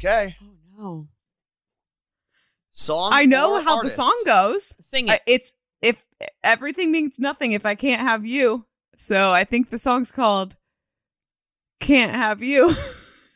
Okay, 0.10 0.36
Oh 0.42 0.48
no. 0.78 1.08
song. 2.72 3.12
I 3.14 3.26
know 3.26 3.54
or 3.56 3.62
how 3.62 3.78
artist? 3.78 3.96
the 3.96 4.02
song 4.02 4.22
goes. 4.26 4.74
Sing 4.82 5.10
Uh, 5.10 5.14
it. 5.14 5.22
it's 5.26 5.52
if 5.82 6.04
everything 6.44 6.92
means 6.92 7.18
nothing 7.20 7.54
if 7.54 7.66
I 7.66 7.76
can't 7.76 8.02
have 8.02 8.26
you. 8.26 8.66
So 8.98 9.32
I 9.32 9.46
think 9.46 9.70
the 9.70 9.80
song's 9.80 10.12
called 10.12 10.58
"Can't 11.80 12.14
Have 12.14 12.42
You." 12.44 12.76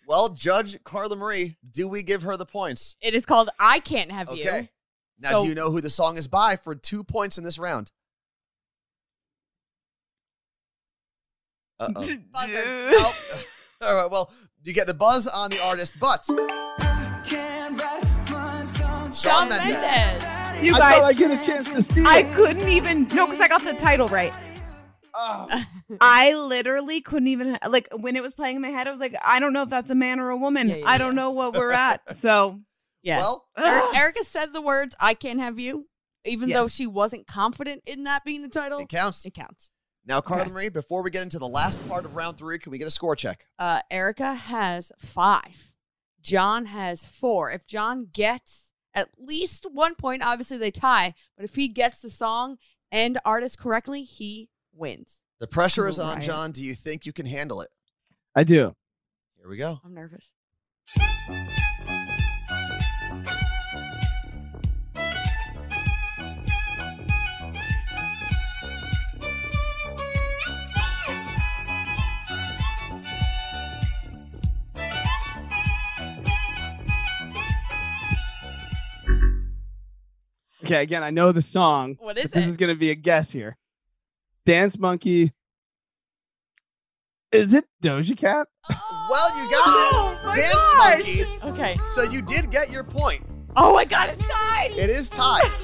Well, 0.05 0.33
Judge 0.33 0.83
Carla 0.83 1.15
Marie, 1.15 1.55
do 1.71 1.87
we 1.87 2.03
give 2.03 2.23
her 2.23 2.35
the 2.35 2.45
points? 2.45 2.97
It 2.99 3.15
is 3.15 3.25
called 3.25 3.49
I 3.57 3.79
Can't 3.79 4.11
Have 4.11 4.35
You. 4.35 4.43
Okay. 4.43 4.69
Now, 5.17 5.37
So- 5.37 5.43
do 5.43 5.47
you 5.49 5.55
know 5.55 5.71
who 5.71 5.79
the 5.79 5.89
song 5.89 6.17
is 6.17 6.27
by 6.27 6.57
for 6.57 6.75
two 6.75 7.05
points 7.05 7.37
in 7.37 7.45
this 7.45 7.57
round? 7.57 7.89
Uh 11.79 11.87
oh. 11.95 12.01
Nope. 12.91 13.13
All 13.81 13.95
right. 14.03 14.11
Well, 14.11 14.29
you 14.63 14.73
get 14.73 14.87
the 14.87 14.93
buzz 14.93 15.27
on 15.27 15.49
the 15.51 15.61
artist, 15.63 15.99
but 15.99 16.25
Shawn 16.25 16.37
Shawn 19.13 19.49
Mendes. 19.49 19.65
Mendes. 19.65 20.63
You 20.63 20.75
I 20.75 20.79
guys, 20.79 20.93
thought 20.99 21.03
I'd 21.05 21.17
get 21.17 21.31
a 21.31 21.43
chance 21.43 21.67
to 21.69 21.81
steal. 21.81 22.07
I 22.07 22.23
couldn't 22.23 22.69
even 22.69 23.07
no, 23.09 23.25
because 23.25 23.41
I 23.41 23.47
got 23.47 23.63
the 23.63 23.73
title 23.73 24.07
right. 24.07 24.33
Oh. 25.15 25.47
I 26.01 26.33
literally 26.33 27.01
couldn't 27.01 27.27
even 27.27 27.59
like 27.67 27.87
when 27.95 28.15
it 28.15 28.23
was 28.23 28.33
playing 28.33 28.55
in 28.55 28.61
my 28.61 28.69
head. 28.69 28.87
I 28.87 28.91
was 28.91 28.99
like, 28.99 29.15
I 29.23 29.39
don't 29.39 29.53
know 29.53 29.63
if 29.63 29.69
that's 29.69 29.89
a 29.91 29.95
man 29.95 30.19
or 30.19 30.29
a 30.29 30.37
woman. 30.37 30.69
Yeah, 30.69 30.75
yeah, 30.77 30.89
I 30.89 30.97
don't 30.97 31.15
know 31.15 31.31
what 31.31 31.53
we're 31.53 31.71
at. 31.71 32.01
So 32.15 32.61
Yeah. 33.03 33.17
well, 33.17 33.45
Er- 33.57 33.95
Erica 33.95 34.23
said 34.23 34.53
the 34.53 34.61
words 34.61 34.95
I 34.99 35.13
Can't 35.13 35.39
Have 35.39 35.59
You, 35.59 35.87
even 36.25 36.49
though 36.49 36.67
she 36.67 36.87
wasn't 36.87 37.27
confident 37.27 37.83
in 37.85 38.05
that 38.05 38.23
being 38.23 38.41
the 38.41 38.47
title. 38.49 38.79
it 38.79 38.89
counts. 38.89 39.23
It 39.25 39.33
counts. 39.35 39.69
Now, 40.05 40.19
Carla 40.21 40.43
Okay. 40.43 40.51
Marie, 40.51 40.69
before 40.69 41.01
we 41.01 41.11
get 41.11 41.21
into 41.21 41.39
the 41.39 41.47
last 41.47 41.87
part 41.87 42.03
of 42.05 42.15
round 42.15 42.37
three, 42.37 42.59
can 42.59 42.71
we 42.71 42.77
get 42.77 42.87
a 42.87 42.91
score 42.91 43.15
check? 43.15 43.45
Uh, 43.57 43.81
Erica 43.89 44.33
has 44.33 44.91
five. 44.97 45.71
John 46.21 46.65
has 46.67 47.05
four. 47.05 47.51
If 47.51 47.65
John 47.65 48.07
gets 48.11 48.71
at 48.93 49.09
least 49.17 49.65
one 49.71 49.95
point, 49.95 50.21
obviously 50.25 50.57
they 50.57 50.71
tie. 50.71 51.13
But 51.37 51.45
if 51.45 51.55
he 51.55 51.67
gets 51.67 52.01
the 52.01 52.09
song 52.09 52.57
and 52.91 53.17
artist 53.25 53.57
correctly, 53.59 54.03
he 54.03 54.49
wins. 54.73 55.21
The 55.39 55.47
pressure 55.47 55.87
is 55.87 55.99
on 55.99 56.21
John. 56.21 56.51
Do 56.51 56.63
you 56.63 56.75
think 56.75 57.05
you 57.05 57.13
can 57.13 57.25
handle 57.25 57.61
it? 57.61 57.69
I 58.35 58.43
do. 58.43 58.75
Here 59.37 59.49
we 59.49 59.57
go. 59.57 59.79
I'm 59.83 59.93
nervous. 59.93 60.31
Okay, 80.63 80.81
again, 80.81 81.03
I 81.03 81.09
know 81.09 81.31
the 81.31 81.41
song. 81.41 81.97
What 81.99 82.17
is 82.17 82.25
but 82.25 82.33
This 82.33 82.47
is 82.47 82.57
going 82.57 82.73
to 82.73 82.79
be 82.79 82.89
a 82.91 82.95
guess 82.95 83.31
here. 83.31 83.57
Dance 84.45 84.77
Monkey. 84.79 85.33
Is 87.31 87.53
it 87.53 87.65
Doja 87.83 88.15
Cat? 88.17 88.47
Well, 88.69 89.37
you 89.43 89.49
got 89.51 89.61
Oh, 89.65 90.31
it. 90.31 90.35
Dance 90.35 90.53
gosh. 90.53 91.47
Monkey. 91.47 91.49
Okay. 91.61 91.75
So 91.89 92.03
you 92.03 92.21
did 92.21 92.51
get 92.51 92.71
your 92.71 92.83
point. 92.83 93.23
Oh 93.55 93.73
my 93.73 93.85
God, 93.85 94.09
it's 94.09 94.23
tied. 94.27 94.71
It 94.71 94.89
is 94.89 95.09
tied. 95.09 95.49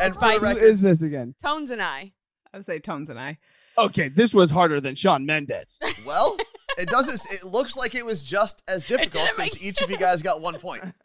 And 0.00 0.14
for 0.14 0.20
by 0.20 0.32
who 0.32 0.38
Who 0.38 0.44
record, 0.46 0.62
is 0.62 0.80
this 0.80 1.02
again? 1.02 1.34
Tones 1.42 1.70
and 1.70 1.82
I. 1.82 2.12
I 2.54 2.56
would 2.56 2.64
say 2.64 2.78
Tones 2.78 3.10
and 3.10 3.20
I. 3.20 3.36
Okay, 3.76 4.08
this 4.08 4.32
was 4.32 4.50
harder 4.50 4.80
than 4.80 4.94
Shawn 4.94 5.26
Mendes. 5.26 5.78
well, 6.06 6.38
it 6.78 6.88
doesn't. 6.88 7.34
It 7.34 7.44
looks 7.44 7.76
like 7.76 7.94
it 7.94 8.06
was 8.06 8.22
just 8.22 8.62
as 8.66 8.82
difficult 8.84 9.28
since 9.34 9.60
make- 9.60 9.62
each 9.62 9.82
of 9.82 9.90
you 9.90 9.98
guys 9.98 10.22
got 10.22 10.40
one 10.40 10.54
point. 10.58 10.82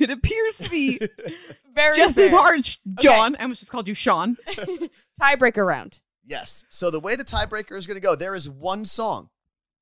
It 0.00 0.10
appears 0.10 0.56
to 0.58 0.68
be 0.70 0.98
Very 1.74 1.96
just 1.96 2.18
as 2.18 2.30
fair. 2.32 2.40
hard, 2.40 2.64
Sh- 2.66 2.76
John. 3.00 3.36
I 3.36 3.42
almost 3.42 3.60
just 3.60 3.70
called 3.72 3.86
you 3.88 3.94
Sean. 3.94 4.36
Tiebreaker 5.20 5.64
round. 5.66 6.00
Yes. 6.24 6.64
So 6.68 6.90
the 6.90 7.00
way 7.00 7.16
the 7.16 7.24
tiebreaker 7.24 7.76
is 7.76 7.86
going 7.86 7.96
to 7.96 8.00
go, 8.00 8.14
there 8.14 8.34
is 8.34 8.48
one 8.48 8.84
song. 8.84 9.30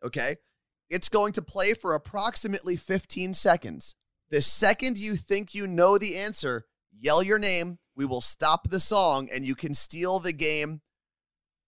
Okay. 0.04 0.36
It's 0.90 1.08
going 1.08 1.32
to 1.34 1.42
play 1.42 1.74
for 1.74 1.94
approximately 1.94 2.76
15 2.76 3.34
seconds. 3.34 3.94
The 4.30 4.40
second 4.42 4.98
you 4.98 5.16
think 5.16 5.54
you 5.54 5.66
know 5.66 5.98
the 5.98 6.16
answer, 6.16 6.66
yell 6.98 7.22
your 7.22 7.38
name. 7.38 7.78
We 7.96 8.04
will 8.04 8.20
stop 8.20 8.70
the 8.70 8.80
song 8.80 9.28
and 9.32 9.44
you 9.44 9.54
can 9.54 9.74
steal 9.74 10.18
the 10.18 10.32
game 10.32 10.80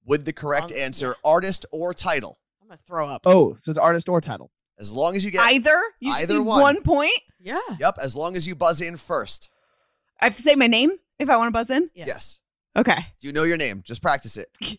with 0.05 0.25
the 0.25 0.33
correct 0.33 0.71
Um, 0.73 0.79
answer, 0.79 1.17
artist 1.25 1.67
or 1.73 1.93
title. 1.93 2.39
I'm 2.63 2.69
gonna 2.69 2.81
throw 2.87 3.09
up. 3.09 3.23
Oh, 3.27 3.57
so 3.57 3.71
it's 3.71 3.79
artist 3.79 4.09
or 4.09 4.21
title. 4.21 4.51
As 4.79 4.93
long 4.95 5.15
as 5.17 5.25
you 5.25 5.31
get 5.31 5.43
Either 5.43 5.79
you 6.01 6.13
Either 6.13 6.35
see 6.35 6.39
one. 6.39 6.61
one 6.63 6.83
point. 6.83 7.19
Yeah. 7.43 7.59
Yep, 7.79 7.99
as 8.03 8.15
long 8.15 8.37
as 8.37 8.47
you 8.47 8.55
buzz 8.55 8.81
in 8.81 8.97
first. 8.97 9.49
I 10.21 10.27
have 10.27 10.37
to 10.37 10.43
say 10.43 10.55
my 10.55 10.67
name 10.67 10.91
if 11.19 11.31
I 11.31 11.37
want 11.37 11.49
to 11.49 11.53
buzz 11.53 11.71
in. 11.71 11.91
Yes. 11.95 12.07
Yes. 12.09 12.41
Okay, 12.77 13.07
Do 13.21 13.27
You 13.27 13.33
know 13.33 13.43
your 13.45 13.57
name. 13.57 13.83
Just 13.85 14.01
practice 14.03 14.37
it. 14.37 14.49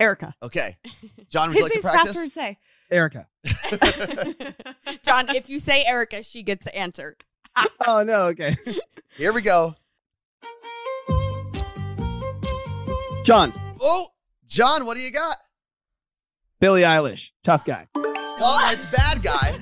Erica. 0.00 0.34
Okay. 0.42 0.76
John, 1.30 1.48
would 1.50 1.56
you 1.56 1.62
like 1.62 1.72
to 1.72 1.78
name's 1.78 1.94
faster 1.94 2.12
to 2.12 2.14
practice? 2.14 2.32
say. 2.32 2.58
Erica. 2.90 3.26
John, 5.04 5.28
if 5.36 5.48
you 5.48 5.58
say 5.60 5.84
Erica, 5.86 6.22
she 6.22 6.42
gets 6.42 6.64
the 6.64 6.76
answer. 6.76 7.16
Oh 7.86 8.02
no, 8.02 8.26
okay. 8.28 8.54
Here 9.16 9.32
we 9.32 9.42
go. 9.42 9.74
John, 13.24 13.52
Oh, 13.80 14.06
John, 14.46 14.86
what 14.86 14.96
do 14.96 15.02
you 15.02 15.10
got? 15.12 15.36
Billie 16.60 16.82
Eilish, 16.82 17.30
tough 17.44 17.64
guy. 17.64 17.86
Oh, 17.96 18.68
it's 18.72 18.86
bad 18.86 19.22
guy. 19.22 19.58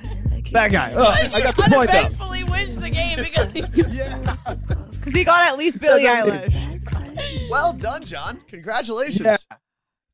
That 0.51 0.71
guy. 0.71 0.93
Oh, 0.95 1.03
I 1.33 1.41
got 1.41 1.55
the 1.55 1.63
point 1.73 1.91
though. 1.91 1.97
Uneventfully 1.97 2.43
wins 2.45 2.75
the 2.75 2.89
game 2.89 3.17
because 3.17 3.51
he 3.51 3.63
Yeah. 3.97 5.11
He 5.11 5.23
got 5.23 5.47
at 5.47 5.57
least 5.57 5.79
Billie 5.79 6.03
Eilish. 6.05 7.49
Well 7.49 7.73
done, 7.73 8.03
John. 8.03 8.41
Congratulations. 8.47 9.21
Yeah. 9.25 9.37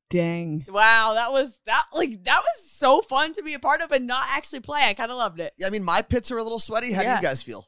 Dang. 0.10 0.66
Wow, 0.70 1.14
that 1.16 1.32
was 1.32 1.58
that 1.66 1.86
like 1.94 2.24
that 2.26 2.40
was 2.40 2.72
so 2.72 3.02
fun 3.02 3.34
to 3.34 3.42
be 3.42 3.56
a 3.56 3.60
part 3.60 3.82
of 3.82 3.92
and 3.92 4.06
not 4.06 4.24
actually 4.32 4.60
play. 4.60 4.82
I 4.84 4.94
kind 4.94 5.10
of 5.10 5.18
loved 5.18 5.40
it. 5.40 5.54
Yeah, 5.58 5.68
I 5.68 5.70
mean, 5.72 5.84
my 5.84 6.04
pits 6.04 6.32
are 6.32 6.38
a 6.38 6.44
little 6.44 6.60
sweaty. 6.60 6.92
How 6.94 7.02
do 7.02 7.10
you 7.10 7.22
guys 7.22 7.42
feel? 7.42 7.66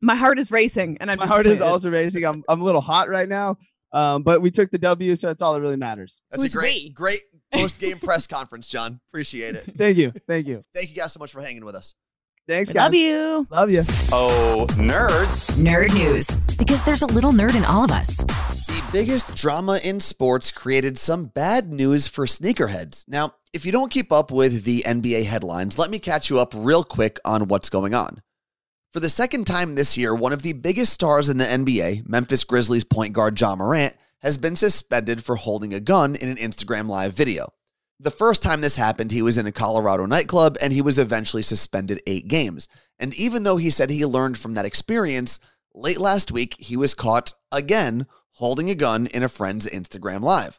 My 0.00 0.16
heart 0.16 0.38
is 0.40 0.50
racing, 0.50 0.98
and 1.00 1.10
I'm 1.10 1.18
My 1.18 1.26
heart 1.26 1.46
is 1.46 1.60
also 1.60 1.90
racing. 1.90 2.24
I'm 2.24 2.42
I'm 2.48 2.60
a 2.60 2.64
little 2.64 2.80
hot 2.80 3.08
right 3.08 3.28
now. 3.28 3.56
Um, 3.92 4.24
but 4.24 4.42
we 4.42 4.50
took 4.50 4.72
the 4.72 4.78
W, 4.78 5.14
so 5.14 5.28
that's 5.28 5.40
all 5.40 5.54
that 5.54 5.60
really 5.60 5.76
matters. 5.76 6.20
That's 6.32 6.42
Who's 6.42 6.52
a 6.54 6.58
great, 6.58 6.82
we? 6.82 6.90
great 6.90 7.20
post 7.52 7.80
game 7.80 8.00
press 8.00 8.26
conference, 8.26 8.66
John. 8.66 9.00
Appreciate 9.08 9.54
it. 9.54 9.72
Thank 9.78 9.96
you. 9.98 10.12
Thank 10.26 10.48
you. 10.48 10.64
Thank 10.74 10.90
you 10.90 10.96
guys 10.96 11.12
so 11.12 11.20
much 11.20 11.30
for 11.30 11.40
hanging 11.40 11.64
with 11.64 11.76
us. 11.76 11.94
Thanks, 12.46 12.70
guys. 12.70 12.82
love 12.82 12.94
you. 12.94 13.46
Love 13.50 13.70
you. 13.70 13.80
Oh, 14.12 14.66
nerds. 14.72 15.50
Nerd 15.52 15.94
news. 15.94 16.34
Because 16.58 16.84
there's 16.84 17.00
a 17.00 17.06
little 17.06 17.32
nerd 17.32 17.54
in 17.54 17.64
all 17.64 17.84
of 17.84 17.90
us. 17.90 18.18
The 18.18 18.84
biggest 18.92 19.34
drama 19.34 19.80
in 19.82 19.98
sports 19.98 20.52
created 20.52 20.98
some 20.98 21.26
bad 21.26 21.72
news 21.72 22.06
for 22.06 22.26
sneakerheads. 22.26 23.08
Now, 23.08 23.34
if 23.54 23.64
you 23.64 23.72
don't 23.72 23.90
keep 23.90 24.12
up 24.12 24.30
with 24.30 24.64
the 24.64 24.82
NBA 24.86 25.24
headlines, 25.24 25.78
let 25.78 25.90
me 25.90 25.98
catch 25.98 26.28
you 26.28 26.38
up 26.38 26.52
real 26.54 26.84
quick 26.84 27.18
on 27.24 27.48
what's 27.48 27.70
going 27.70 27.94
on. 27.94 28.20
For 28.92 29.00
the 29.00 29.08
second 29.08 29.46
time 29.46 29.74
this 29.74 29.96
year, 29.96 30.14
one 30.14 30.34
of 30.34 30.42
the 30.42 30.52
biggest 30.52 30.92
stars 30.92 31.30
in 31.30 31.38
the 31.38 31.46
NBA, 31.46 32.06
Memphis 32.06 32.44
Grizzlies 32.44 32.84
point 32.84 33.14
guard 33.14 33.40
Ja 33.40 33.56
Morant, 33.56 33.96
has 34.20 34.36
been 34.36 34.54
suspended 34.54 35.24
for 35.24 35.36
holding 35.36 35.72
a 35.72 35.80
gun 35.80 36.14
in 36.14 36.28
an 36.28 36.36
Instagram 36.36 36.88
live 36.88 37.14
video. 37.14 37.53
The 38.00 38.10
first 38.10 38.42
time 38.42 38.60
this 38.60 38.76
happened, 38.76 39.12
he 39.12 39.22
was 39.22 39.38
in 39.38 39.46
a 39.46 39.52
Colorado 39.52 40.04
nightclub 40.04 40.56
and 40.60 40.72
he 40.72 40.82
was 40.82 40.98
eventually 40.98 41.42
suspended 41.42 42.02
eight 42.06 42.28
games. 42.28 42.68
And 42.98 43.14
even 43.14 43.44
though 43.44 43.56
he 43.56 43.70
said 43.70 43.90
he 43.90 44.04
learned 44.04 44.36
from 44.36 44.54
that 44.54 44.64
experience, 44.64 45.38
late 45.74 45.98
last 45.98 46.32
week 46.32 46.56
he 46.58 46.76
was 46.76 46.94
caught 46.94 47.34
again 47.52 48.06
holding 48.32 48.68
a 48.68 48.74
gun 48.74 49.06
in 49.06 49.22
a 49.22 49.28
friend's 49.28 49.68
Instagram 49.68 50.22
live. 50.22 50.58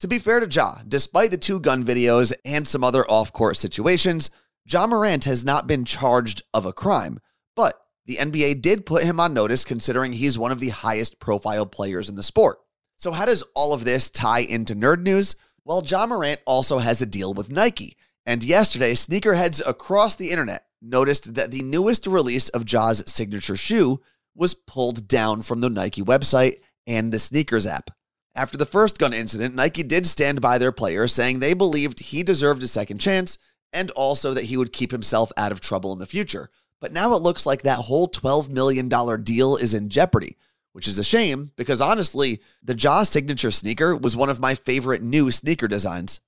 To 0.00 0.08
be 0.08 0.18
fair 0.18 0.40
to 0.40 0.50
Ja, 0.50 0.78
despite 0.86 1.30
the 1.30 1.38
two 1.38 1.60
gun 1.60 1.84
videos 1.84 2.32
and 2.44 2.66
some 2.66 2.82
other 2.82 3.08
off 3.08 3.32
court 3.32 3.56
situations, 3.56 4.30
Ja 4.66 4.86
Morant 4.88 5.24
has 5.24 5.44
not 5.44 5.68
been 5.68 5.84
charged 5.84 6.42
of 6.52 6.66
a 6.66 6.72
crime, 6.72 7.20
but 7.54 7.80
the 8.06 8.16
NBA 8.16 8.62
did 8.62 8.84
put 8.84 9.04
him 9.04 9.20
on 9.20 9.32
notice 9.32 9.64
considering 9.64 10.12
he's 10.12 10.38
one 10.38 10.50
of 10.50 10.58
the 10.58 10.70
highest 10.70 11.20
profile 11.20 11.66
players 11.66 12.08
in 12.08 12.16
the 12.16 12.22
sport. 12.24 12.58
So, 12.96 13.12
how 13.12 13.24
does 13.24 13.44
all 13.54 13.72
of 13.72 13.84
this 13.84 14.10
tie 14.10 14.40
into 14.40 14.74
nerd 14.74 15.02
news? 15.02 15.36
Well, 15.64 15.82
Ja 15.86 16.06
Morant 16.06 16.40
also 16.44 16.78
has 16.78 17.00
a 17.00 17.06
deal 17.06 17.34
with 17.34 17.52
Nike. 17.52 17.96
And 18.26 18.42
yesterday, 18.42 18.94
sneakerheads 18.94 19.62
across 19.66 20.16
the 20.16 20.30
internet 20.30 20.66
noticed 20.80 21.34
that 21.34 21.50
the 21.50 21.62
newest 21.62 22.06
release 22.06 22.48
of 22.48 22.64
Ja's 22.64 23.04
signature 23.06 23.56
shoe 23.56 24.00
was 24.34 24.54
pulled 24.54 25.06
down 25.06 25.42
from 25.42 25.60
the 25.60 25.70
Nike 25.70 26.02
website 26.02 26.56
and 26.86 27.12
the 27.12 27.18
sneakers 27.18 27.66
app. 27.66 27.90
After 28.34 28.56
the 28.56 28.66
first 28.66 28.98
gun 28.98 29.12
incident, 29.12 29.54
Nike 29.54 29.82
did 29.82 30.06
stand 30.06 30.40
by 30.40 30.58
their 30.58 30.72
player, 30.72 31.06
saying 31.06 31.38
they 31.38 31.54
believed 31.54 32.00
he 32.00 32.22
deserved 32.22 32.62
a 32.62 32.68
second 32.68 32.98
chance 32.98 33.38
and 33.72 33.90
also 33.92 34.32
that 34.32 34.44
he 34.44 34.56
would 34.56 34.72
keep 34.72 34.90
himself 34.90 35.30
out 35.36 35.52
of 35.52 35.60
trouble 35.60 35.92
in 35.92 35.98
the 35.98 36.06
future. 36.06 36.50
But 36.80 36.92
now 36.92 37.14
it 37.14 37.22
looks 37.22 37.46
like 37.46 37.62
that 37.62 37.78
whole 37.78 38.08
$12 38.08 38.48
million 38.48 38.88
deal 39.22 39.56
is 39.56 39.74
in 39.74 39.88
jeopardy, 39.88 40.36
which 40.72 40.88
is 40.88 40.98
a 40.98 41.04
shame 41.04 41.52
because 41.56 41.80
honestly, 41.80 42.40
the 42.62 42.76
Ja 42.76 43.02
signature 43.02 43.50
sneaker 43.50 43.96
was 43.96 44.16
one 44.16 44.28
of 44.28 44.40
my 44.40 44.54
favorite 44.54 45.02
new 45.02 45.30
sneaker 45.30 45.68
designs. 45.68 46.20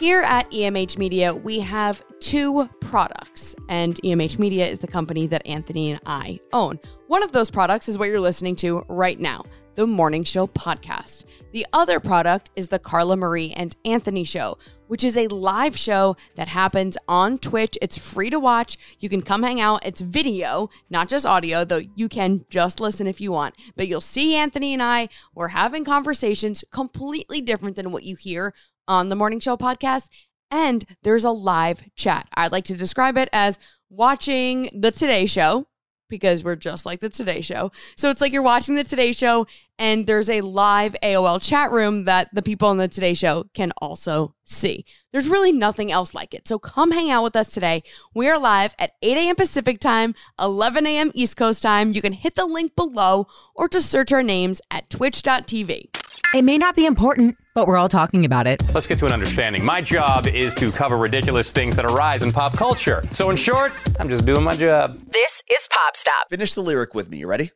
Here 0.00 0.22
at 0.22 0.50
EMH 0.50 0.96
Media, 0.96 1.34
we 1.34 1.60
have 1.60 2.02
two 2.20 2.70
products, 2.80 3.54
and 3.68 3.96
EMH 3.96 4.38
Media 4.38 4.66
is 4.66 4.78
the 4.78 4.86
company 4.86 5.26
that 5.26 5.46
Anthony 5.46 5.90
and 5.90 6.00
I 6.06 6.40
own. 6.54 6.78
One 7.08 7.22
of 7.22 7.32
those 7.32 7.50
products 7.50 7.86
is 7.86 7.98
what 7.98 8.08
you're 8.08 8.18
listening 8.18 8.56
to 8.56 8.82
right 8.88 9.20
now, 9.20 9.44
the 9.74 9.86
Morning 9.86 10.24
Show 10.24 10.46
podcast. 10.46 11.24
The 11.52 11.66
other 11.74 12.00
product 12.00 12.48
is 12.56 12.68
the 12.68 12.78
Carla 12.78 13.14
Marie 13.14 13.52
and 13.52 13.76
Anthony 13.84 14.24
Show, 14.24 14.56
which 14.90 15.04
is 15.04 15.16
a 15.16 15.28
live 15.28 15.78
show 15.78 16.16
that 16.34 16.48
happens 16.48 16.98
on 17.06 17.38
Twitch. 17.38 17.78
It's 17.80 17.96
free 17.96 18.28
to 18.28 18.40
watch. 18.40 18.76
You 18.98 19.08
can 19.08 19.22
come 19.22 19.44
hang 19.44 19.60
out. 19.60 19.86
It's 19.86 20.00
video, 20.00 20.68
not 20.90 21.08
just 21.08 21.24
audio, 21.24 21.64
though 21.64 21.82
you 21.94 22.08
can 22.08 22.44
just 22.50 22.80
listen 22.80 23.06
if 23.06 23.20
you 23.20 23.30
want. 23.30 23.54
But 23.76 23.86
you'll 23.86 24.00
see 24.00 24.34
Anthony 24.34 24.72
and 24.72 24.82
I, 24.82 25.08
we're 25.32 25.48
having 25.48 25.84
conversations 25.84 26.64
completely 26.72 27.40
different 27.40 27.76
than 27.76 27.92
what 27.92 28.02
you 28.02 28.16
hear 28.16 28.52
on 28.88 29.10
the 29.10 29.14
Morning 29.14 29.38
Show 29.38 29.56
podcast. 29.56 30.08
And 30.50 30.84
there's 31.04 31.22
a 31.22 31.30
live 31.30 31.84
chat. 31.94 32.28
I'd 32.34 32.50
like 32.50 32.64
to 32.64 32.74
describe 32.74 33.16
it 33.16 33.28
as 33.32 33.60
watching 33.90 34.70
the 34.72 34.90
Today 34.90 35.24
Show 35.24 35.68
because 36.10 36.44
we're 36.44 36.56
just 36.56 36.84
like 36.84 37.00
the 37.00 37.08
Today 37.08 37.40
Show. 37.40 37.72
So 37.96 38.10
it's 38.10 38.20
like 38.20 38.32
you're 38.32 38.42
watching 38.42 38.74
the 38.74 38.84
Today 38.84 39.12
Show 39.12 39.46
and 39.78 40.06
there's 40.06 40.28
a 40.28 40.42
live 40.42 40.94
AOL 41.02 41.42
chat 41.42 41.72
room 41.72 42.04
that 42.04 42.28
the 42.34 42.42
people 42.42 42.68
on 42.68 42.76
the 42.76 42.88
Today 42.88 43.14
Show 43.14 43.44
can 43.54 43.72
also 43.78 44.34
see. 44.44 44.84
There's 45.12 45.28
really 45.28 45.52
nothing 45.52 45.90
else 45.90 46.12
like 46.12 46.34
it. 46.34 46.46
So 46.46 46.58
come 46.58 46.90
hang 46.90 47.10
out 47.10 47.24
with 47.24 47.34
us 47.34 47.50
today. 47.50 47.82
We 48.14 48.28
are 48.28 48.38
live 48.38 48.74
at 48.78 48.92
8 49.00 49.16
a.m. 49.16 49.36
Pacific 49.36 49.80
time, 49.80 50.14
11 50.38 50.86
a.m. 50.86 51.10
East 51.14 51.38
Coast 51.38 51.62
time. 51.62 51.92
You 51.92 52.02
can 52.02 52.12
hit 52.12 52.34
the 52.34 52.44
link 52.44 52.76
below 52.76 53.26
or 53.54 53.68
just 53.68 53.90
search 53.90 54.12
our 54.12 54.22
names 54.22 54.60
at 54.70 54.90
twitch.tv. 54.90 55.88
It 56.34 56.42
may 56.42 56.58
not 56.58 56.76
be 56.76 56.86
important, 56.86 57.36
but 57.60 57.68
we're 57.68 57.76
all 57.76 57.90
talking 57.90 58.24
about 58.24 58.46
it. 58.46 58.62
Let's 58.72 58.86
get 58.86 58.98
to 59.00 59.04
an 59.06 59.12
understanding. 59.12 59.62
My 59.62 59.82
job 59.82 60.26
is 60.26 60.54
to 60.54 60.72
cover 60.72 60.96
ridiculous 60.96 61.52
things 61.52 61.76
that 61.76 61.84
arise 61.84 62.22
in 62.22 62.32
pop 62.32 62.54
culture. 62.54 63.02
So, 63.12 63.28
in 63.28 63.36
short, 63.36 63.74
I'm 63.98 64.08
just 64.08 64.24
doing 64.24 64.42
my 64.42 64.56
job. 64.56 64.98
This 65.12 65.42
is 65.52 65.68
Pop 65.70 65.94
Stop. 65.94 66.30
Finish 66.30 66.54
the 66.54 66.62
lyric 66.62 66.94
with 66.94 67.10
me. 67.10 67.18
You 67.18 67.26
ready? 67.26 67.50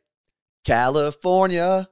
California. 0.63 1.89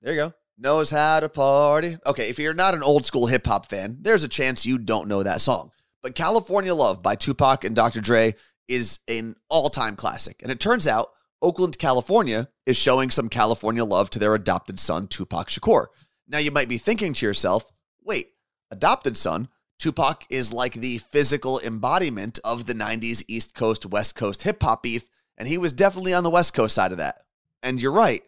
There 0.00 0.12
you 0.12 0.20
go. 0.20 0.34
Knows 0.56 0.90
how 0.90 1.18
to 1.18 1.28
party. 1.28 1.96
Okay, 2.06 2.28
if 2.28 2.38
you're 2.38 2.54
not 2.54 2.74
an 2.74 2.84
old 2.84 3.04
school 3.04 3.26
hip 3.26 3.44
hop 3.44 3.66
fan, 3.66 3.96
there's 4.00 4.22
a 4.22 4.28
chance 4.28 4.64
you 4.64 4.78
don't 4.78 5.08
know 5.08 5.24
that 5.24 5.40
song. 5.40 5.72
But 6.04 6.14
California 6.14 6.72
Love 6.72 7.02
by 7.02 7.16
Tupac 7.16 7.64
and 7.64 7.74
Dr. 7.74 8.00
Dre 8.00 8.36
is 8.68 9.00
an 9.08 9.34
all 9.48 9.70
time 9.70 9.96
classic. 9.96 10.40
And 10.40 10.52
it 10.52 10.60
turns 10.60 10.86
out 10.86 11.08
Oakland, 11.42 11.76
California 11.78 12.48
is 12.64 12.76
showing 12.76 13.10
some 13.10 13.28
California 13.28 13.84
love 13.84 14.08
to 14.10 14.20
their 14.20 14.36
adopted 14.36 14.78
son, 14.78 15.08
Tupac 15.08 15.48
Shakur. 15.48 15.86
Now 16.32 16.38
you 16.38 16.50
might 16.50 16.68
be 16.68 16.78
thinking 16.78 17.12
to 17.12 17.26
yourself, 17.26 17.70
wait, 18.02 18.28
adopted 18.70 19.18
son? 19.18 19.48
Tupac 19.78 20.24
is 20.30 20.52
like 20.52 20.72
the 20.72 20.96
physical 20.98 21.60
embodiment 21.60 22.38
of 22.42 22.64
the 22.64 22.72
90s 22.72 23.22
East 23.28 23.54
Coast, 23.54 23.84
West 23.84 24.14
Coast 24.14 24.42
hip 24.42 24.62
hop 24.62 24.82
beef, 24.82 25.08
and 25.36 25.46
he 25.46 25.58
was 25.58 25.74
definitely 25.74 26.14
on 26.14 26.24
the 26.24 26.30
West 26.30 26.54
Coast 26.54 26.74
side 26.74 26.90
of 26.90 26.98
that. 26.98 27.18
And 27.62 27.82
you're 27.82 27.92
right. 27.92 28.22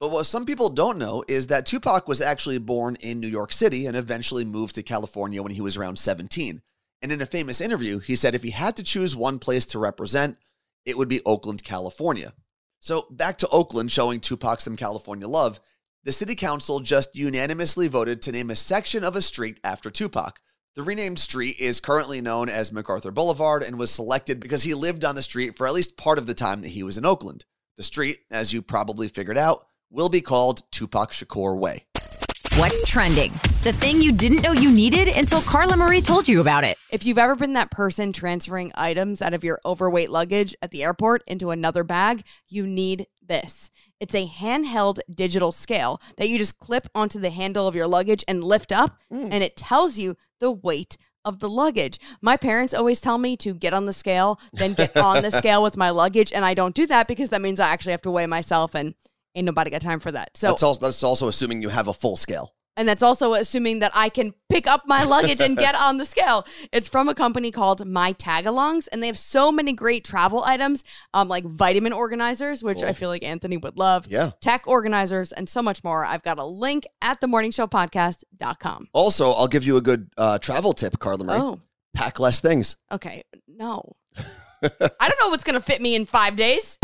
But 0.00 0.10
what 0.10 0.24
some 0.24 0.44
people 0.44 0.70
don't 0.70 0.98
know 0.98 1.22
is 1.28 1.46
that 1.46 1.66
Tupac 1.66 2.08
was 2.08 2.20
actually 2.20 2.58
born 2.58 2.96
in 2.96 3.20
New 3.20 3.28
York 3.28 3.52
City 3.52 3.86
and 3.86 3.96
eventually 3.96 4.44
moved 4.44 4.74
to 4.74 4.82
California 4.82 5.42
when 5.42 5.52
he 5.52 5.60
was 5.60 5.76
around 5.76 5.98
17. 5.98 6.60
And 7.00 7.12
in 7.12 7.22
a 7.22 7.26
famous 7.26 7.60
interview, 7.60 8.00
he 8.00 8.16
said 8.16 8.34
if 8.34 8.42
he 8.42 8.50
had 8.50 8.76
to 8.76 8.82
choose 8.82 9.14
one 9.14 9.38
place 9.38 9.66
to 9.66 9.78
represent, 9.78 10.36
it 10.84 10.98
would 10.98 11.08
be 11.08 11.22
Oakland, 11.24 11.62
California. 11.62 12.32
So 12.80 13.06
back 13.10 13.38
to 13.38 13.48
Oakland 13.48 13.92
showing 13.92 14.18
Tupac 14.18 14.60
some 14.60 14.76
California 14.76 15.28
love. 15.28 15.60
The 16.06 16.12
city 16.12 16.36
council 16.36 16.78
just 16.78 17.16
unanimously 17.16 17.88
voted 17.88 18.22
to 18.22 18.30
name 18.30 18.48
a 18.50 18.54
section 18.54 19.02
of 19.02 19.16
a 19.16 19.20
street 19.20 19.58
after 19.64 19.90
Tupac. 19.90 20.38
The 20.76 20.84
renamed 20.84 21.18
street 21.18 21.56
is 21.58 21.80
currently 21.80 22.20
known 22.20 22.48
as 22.48 22.70
MacArthur 22.70 23.10
Boulevard 23.10 23.64
and 23.64 23.76
was 23.76 23.90
selected 23.90 24.38
because 24.38 24.62
he 24.62 24.72
lived 24.72 25.04
on 25.04 25.16
the 25.16 25.22
street 25.22 25.56
for 25.56 25.66
at 25.66 25.72
least 25.72 25.96
part 25.96 26.18
of 26.18 26.28
the 26.28 26.32
time 26.32 26.62
that 26.62 26.68
he 26.68 26.84
was 26.84 26.96
in 26.96 27.04
Oakland. 27.04 27.44
The 27.76 27.82
street, 27.82 28.18
as 28.30 28.52
you 28.52 28.62
probably 28.62 29.08
figured 29.08 29.36
out, 29.36 29.66
will 29.90 30.08
be 30.08 30.20
called 30.20 30.62
Tupac 30.70 31.10
Shakur 31.10 31.58
Way. 31.58 31.86
What's 32.54 32.88
trending? 32.88 33.32
The 33.62 33.72
thing 33.72 34.00
you 34.00 34.12
didn't 34.12 34.42
know 34.42 34.52
you 34.52 34.70
needed 34.70 35.08
until 35.08 35.42
Carla 35.42 35.76
Marie 35.76 36.00
told 36.00 36.28
you 36.28 36.40
about 36.40 36.62
it. 36.62 36.78
If 36.92 37.04
you've 37.04 37.18
ever 37.18 37.34
been 37.34 37.54
that 37.54 37.72
person 37.72 38.12
transferring 38.12 38.70
items 38.76 39.20
out 39.20 39.34
of 39.34 39.42
your 39.42 39.60
overweight 39.66 40.10
luggage 40.10 40.54
at 40.62 40.70
the 40.70 40.84
airport 40.84 41.24
into 41.26 41.50
another 41.50 41.82
bag, 41.82 42.22
you 42.48 42.64
need 42.64 43.08
this. 43.20 43.70
It's 44.00 44.14
a 44.14 44.26
handheld 44.28 44.98
digital 45.12 45.52
scale 45.52 46.00
that 46.16 46.28
you 46.28 46.38
just 46.38 46.58
clip 46.58 46.88
onto 46.94 47.18
the 47.18 47.30
handle 47.30 47.66
of 47.66 47.74
your 47.74 47.86
luggage 47.86 48.24
and 48.28 48.44
lift 48.44 48.72
up, 48.72 48.98
mm. 49.12 49.28
and 49.30 49.42
it 49.42 49.56
tells 49.56 49.98
you 49.98 50.16
the 50.38 50.50
weight 50.50 50.96
of 51.24 51.40
the 51.40 51.48
luggage. 51.48 51.98
My 52.22 52.36
parents 52.36 52.72
always 52.72 53.00
tell 53.00 53.18
me 53.18 53.36
to 53.38 53.54
get 53.54 53.74
on 53.74 53.86
the 53.86 53.92
scale, 53.92 54.40
then 54.52 54.74
get 54.74 54.96
on 54.98 55.22
the 55.22 55.30
scale 55.30 55.62
with 55.62 55.76
my 55.76 55.90
luggage, 55.90 56.32
and 56.32 56.44
I 56.44 56.54
don't 56.54 56.74
do 56.74 56.86
that 56.86 57.08
because 57.08 57.30
that 57.30 57.40
means 57.42 57.58
I 57.60 57.68
actually 57.68 57.92
have 57.92 58.02
to 58.02 58.10
weigh 58.10 58.26
myself, 58.26 58.74
and 58.74 58.94
ain't 59.34 59.46
nobody 59.46 59.70
got 59.70 59.82
time 59.82 60.00
for 60.00 60.12
that. 60.12 60.36
So 60.36 60.48
That's 60.48 60.62
also, 60.62 60.80
that's 60.80 61.02
also 61.02 61.28
assuming 61.28 61.62
you 61.62 61.68
have 61.68 61.88
a 61.88 61.94
full 61.94 62.16
scale. 62.16 62.54
And 62.76 62.88
that's 62.88 63.02
also 63.02 63.34
assuming 63.34 63.78
that 63.80 63.92
I 63.94 64.08
can 64.08 64.34
pick 64.48 64.66
up 64.66 64.82
my 64.86 65.04
luggage 65.04 65.40
and 65.40 65.56
get 65.56 65.74
on 65.74 65.98
the 65.98 66.04
scale. 66.04 66.46
It's 66.72 66.88
from 66.88 67.08
a 67.08 67.14
company 67.14 67.50
called 67.50 67.86
My 67.86 68.12
Tagalongs, 68.12 68.88
and 68.92 69.02
they 69.02 69.06
have 69.06 69.18
so 69.18 69.50
many 69.50 69.72
great 69.72 70.04
travel 70.04 70.44
items, 70.44 70.84
um, 71.14 71.28
like 71.28 71.44
vitamin 71.44 71.92
organizers, 71.92 72.62
which 72.62 72.82
I 72.82 72.92
feel 72.92 73.08
like 73.08 73.22
Anthony 73.22 73.56
would 73.56 73.78
love. 73.78 74.06
Yeah. 74.08 74.32
Tech 74.40 74.66
organizers, 74.66 75.32
and 75.32 75.48
so 75.48 75.62
much 75.62 75.82
more. 75.82 76.04
I've 76.04 76.22
got 76.22 76.38
a 76.38 76.44
link 76.44 76.84
at 77.02 77.20
themorningshowpodcast.com. 77.20 78.88
Also, 78.92 79.30
I'll 79.32 79.48
give 79.48 79.64
you 79.64 79.76
a 79.76 79.80
good 79.80 80.10
uh, 80.16 80.38
travel 80.38 80.72
tip, 80.72 80.98
Carla 80.98 81.24
Marie. 81.24 81.40
Oh, 81.40 81.60
Pack 81.94 82.20
less 82.20 82.40
things. 82.40 82.76
okay. 82.92 83.24
No. 83.48 83.96
I 84.62 84.68
don't 85.08 85.20
know 85.20 85.28
what's 85.28 85.44
going 85.44 85.54
to 85.58 85.60
fit 85.60 85.80
me 85.80 85.94
in 85.94 86.06
five 86.06 86.36
days. 86.36 86.78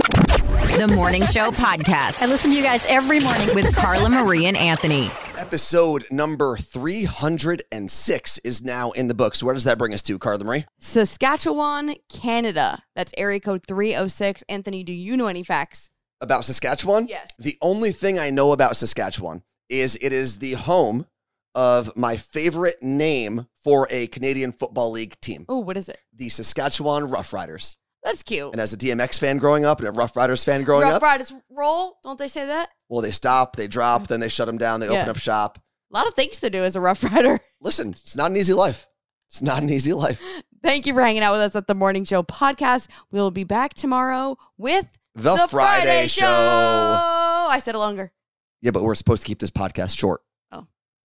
The 0.76 0.90
Morning 0.94 1.24
Show 1.26 1.50
Podcast 1.50 2.22
I 2.22 2.26
listen 2.26 2.50
to 2.50 2.56
you 2.56 2.62
guys 2.62 2.86
every 2.86 3.20
morning. 3.20 3.54
with 3.54 3.74
Carla 3.76 4.08
Marie 4.08 4.46
and 4.46 4.56
Anthony. 4.56 5.10
Episode 5.38 6.04
number 6.10 6.56
306 6.56 8.38
is 8.38 8.62
now 8.62 8.90
in 8.92 9.08
the 9.08 9.14
books. 9.14 9.42
Where 9.42 9.54
does 9.54 9.64
that 9.64 9.76
bring 9.78 9.92
us 9.92 10.02
to, 10.02 10.18
Carla 10.18 10.44
Marie? 10.44 10.64
Saskatchewan, 10.80 11.96
Canada. 12.08 12.82
That's 12.94 13.12
area 13.16 13.40
code 13.40 13.64
306. 13.66 14.44
Anthony, 14.48 14.82
do 14.84 14.92
you 14.92 15.16
know 15.16 15.26
any 15.26 15.42
facts? 15.42 15.90
About 16.20 16.44
Saskatchewan? 16.44 17.06
Yes. 17.08 17.34
The 17.38 17.58
only 17.60 17.92
thing 17.92 18.18
I 18.18 18.30
know 18.30 18.52
about 18.52 18.76
Saskatchewan 18.76 19.42
is 19.68 19.98
it 20.00 20.12
is 20.12 20.38
the 20.38 20.52
home 20.52 21.06
of 21.54 21.94
my 21.96 22.16
favorite 22.16 22.82
name 22.82 23.46
for 23.62 23.86
a 23.90 24.06
Canadian 24.08 24.52
Football 24.52 24.90
League 24.92 25.20
team, 25.20 25.44
Oh, 25.48 25.58
what 25.58 25.76
is 25.76 25.88
it? 25.88 25.98
the 26.14 26.28
Saskatchewan 26.28 27.08
Roughriders. 27.08 27.76
That's 28.02 28.22
cute. 28.24 28.50
And 28.52 28.60
as 28.60 28.72
a 28.72 28.76
DMX 28.76 29.18
fan 29.20 29.38
growing 29.38 29.64
up 29.64 29.78
and 29.78 29.86
a 29.88 29.92
Ruff 29.92 30.16
Ryders 30.16 30.42
fan 30.42 30.64
growing 30.64 30.82
Rough 30.82 30.94
up, 30.94 31.02
Riders 31.02 31.32
roll. 31.50 31.98
Don't 32.02 32.18
they 32.18 32.26
say 32.28 32.46
that? 32.46 32.68
well, 32.88 33.00
they 33.00 33.12
stop, 33.12 33.54
they 33.56 33.68
drop, 33.68 34.02
mm. 34.02 34.06
then 34.08 34.20
they 34.20 34.28
shut 34.28 34.46
them 34.46 34.58
down, 34.58 34.80
they 34.80 34.86
Yeah. 34.90 34.98
open 35.00 35.10
up 35.10 35.18
shop. 35.18 35.58
A 35.92 35.96
lot 35.96 36.06
of 36.08 36.14
things 36.14 36.38
to 36.40 36.50
do 36.50 36.64
as 36.64 36.74
a 36.74 36.80
Rough 36.80 37.04
Rider. 37.04 37.38
Listen, 37.60 37.90
it's 37.90 38.16
not 38.16 38.30
an 38.30 38.36
easy 38.36 38.54
life. 38.54 38.88
It's 39.28 39.40
not 39.42 39.62
an 39.62 39.70
easy 39.70 39.92
life. 39.92 40.20
Thank 40.62 40.86
you 40.86 40.94
for 40.94 41.00
hanging 41.02 41.22
out 41.22 41.32
with 41.32 41.40
us 41.42 41.56
at 41.56 41.66
the 41.66 41.74
Morning 41.74 42.04
Show 42.04 42.22
podcast. 42.22 42.88
We'll 43.10 43.30
be 43.30 43.44
back 43.44 43.74
tomorrow 43.74 44.36
with 44.58 44.86
The, 45.14 45.46
Friday, 45.48 46.06
show. 46.08 46.26
I 46.26 47.58
said 47.60 47.74
it 47.74 47.78
longer. 47.78 48.12
Yeah, 48.60 48.70
but 48.72 48.82
we're 48.82 48.94
supposed 48.94 49.22
to 49.22 49.26
keep 49.26 49.38
this 49.38 49.50
podcast 49.50 49.96
short. 49.98 50.22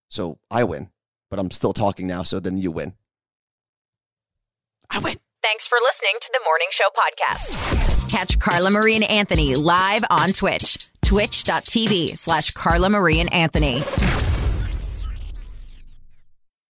So 0.09 0.39
I 0.49 0.63
win, 0.63 0.89
but 1.29 1.39
I'm 1.39 1.51
still 1.51 1.73
talking 1.73 2.07
now, 2.07 2.23
so 2.23 2.39
then 2.39 2.57
you 2.57 2.71
win. 2.71 2.93
I 4.89 4.99
win. 4.99 5.17
Thanks 5.43 5.67
for 5.67 5.77
listening 5.81 6.13
to 6.21 6.29
the 6.33 6.39
Morning 6.45 6.67
Show 6.71 6.87
Podcast. 6.95 8.09
Catch 8.09 8.39
Carla 8.39 8.71
Marie 8.71 8.95
and 8.95 9.03
Anthony 9.03 9.55
live 9.55 10.03
on 10.09 10.29
Twitch. 10.33 10.89
Twitch.tv 11.05 12.17
slash 12.17 12.51
Carla 12.51 12.89
Marie 12.89 13.19
and 13.19 13.31
Anthony. 13.31 13.81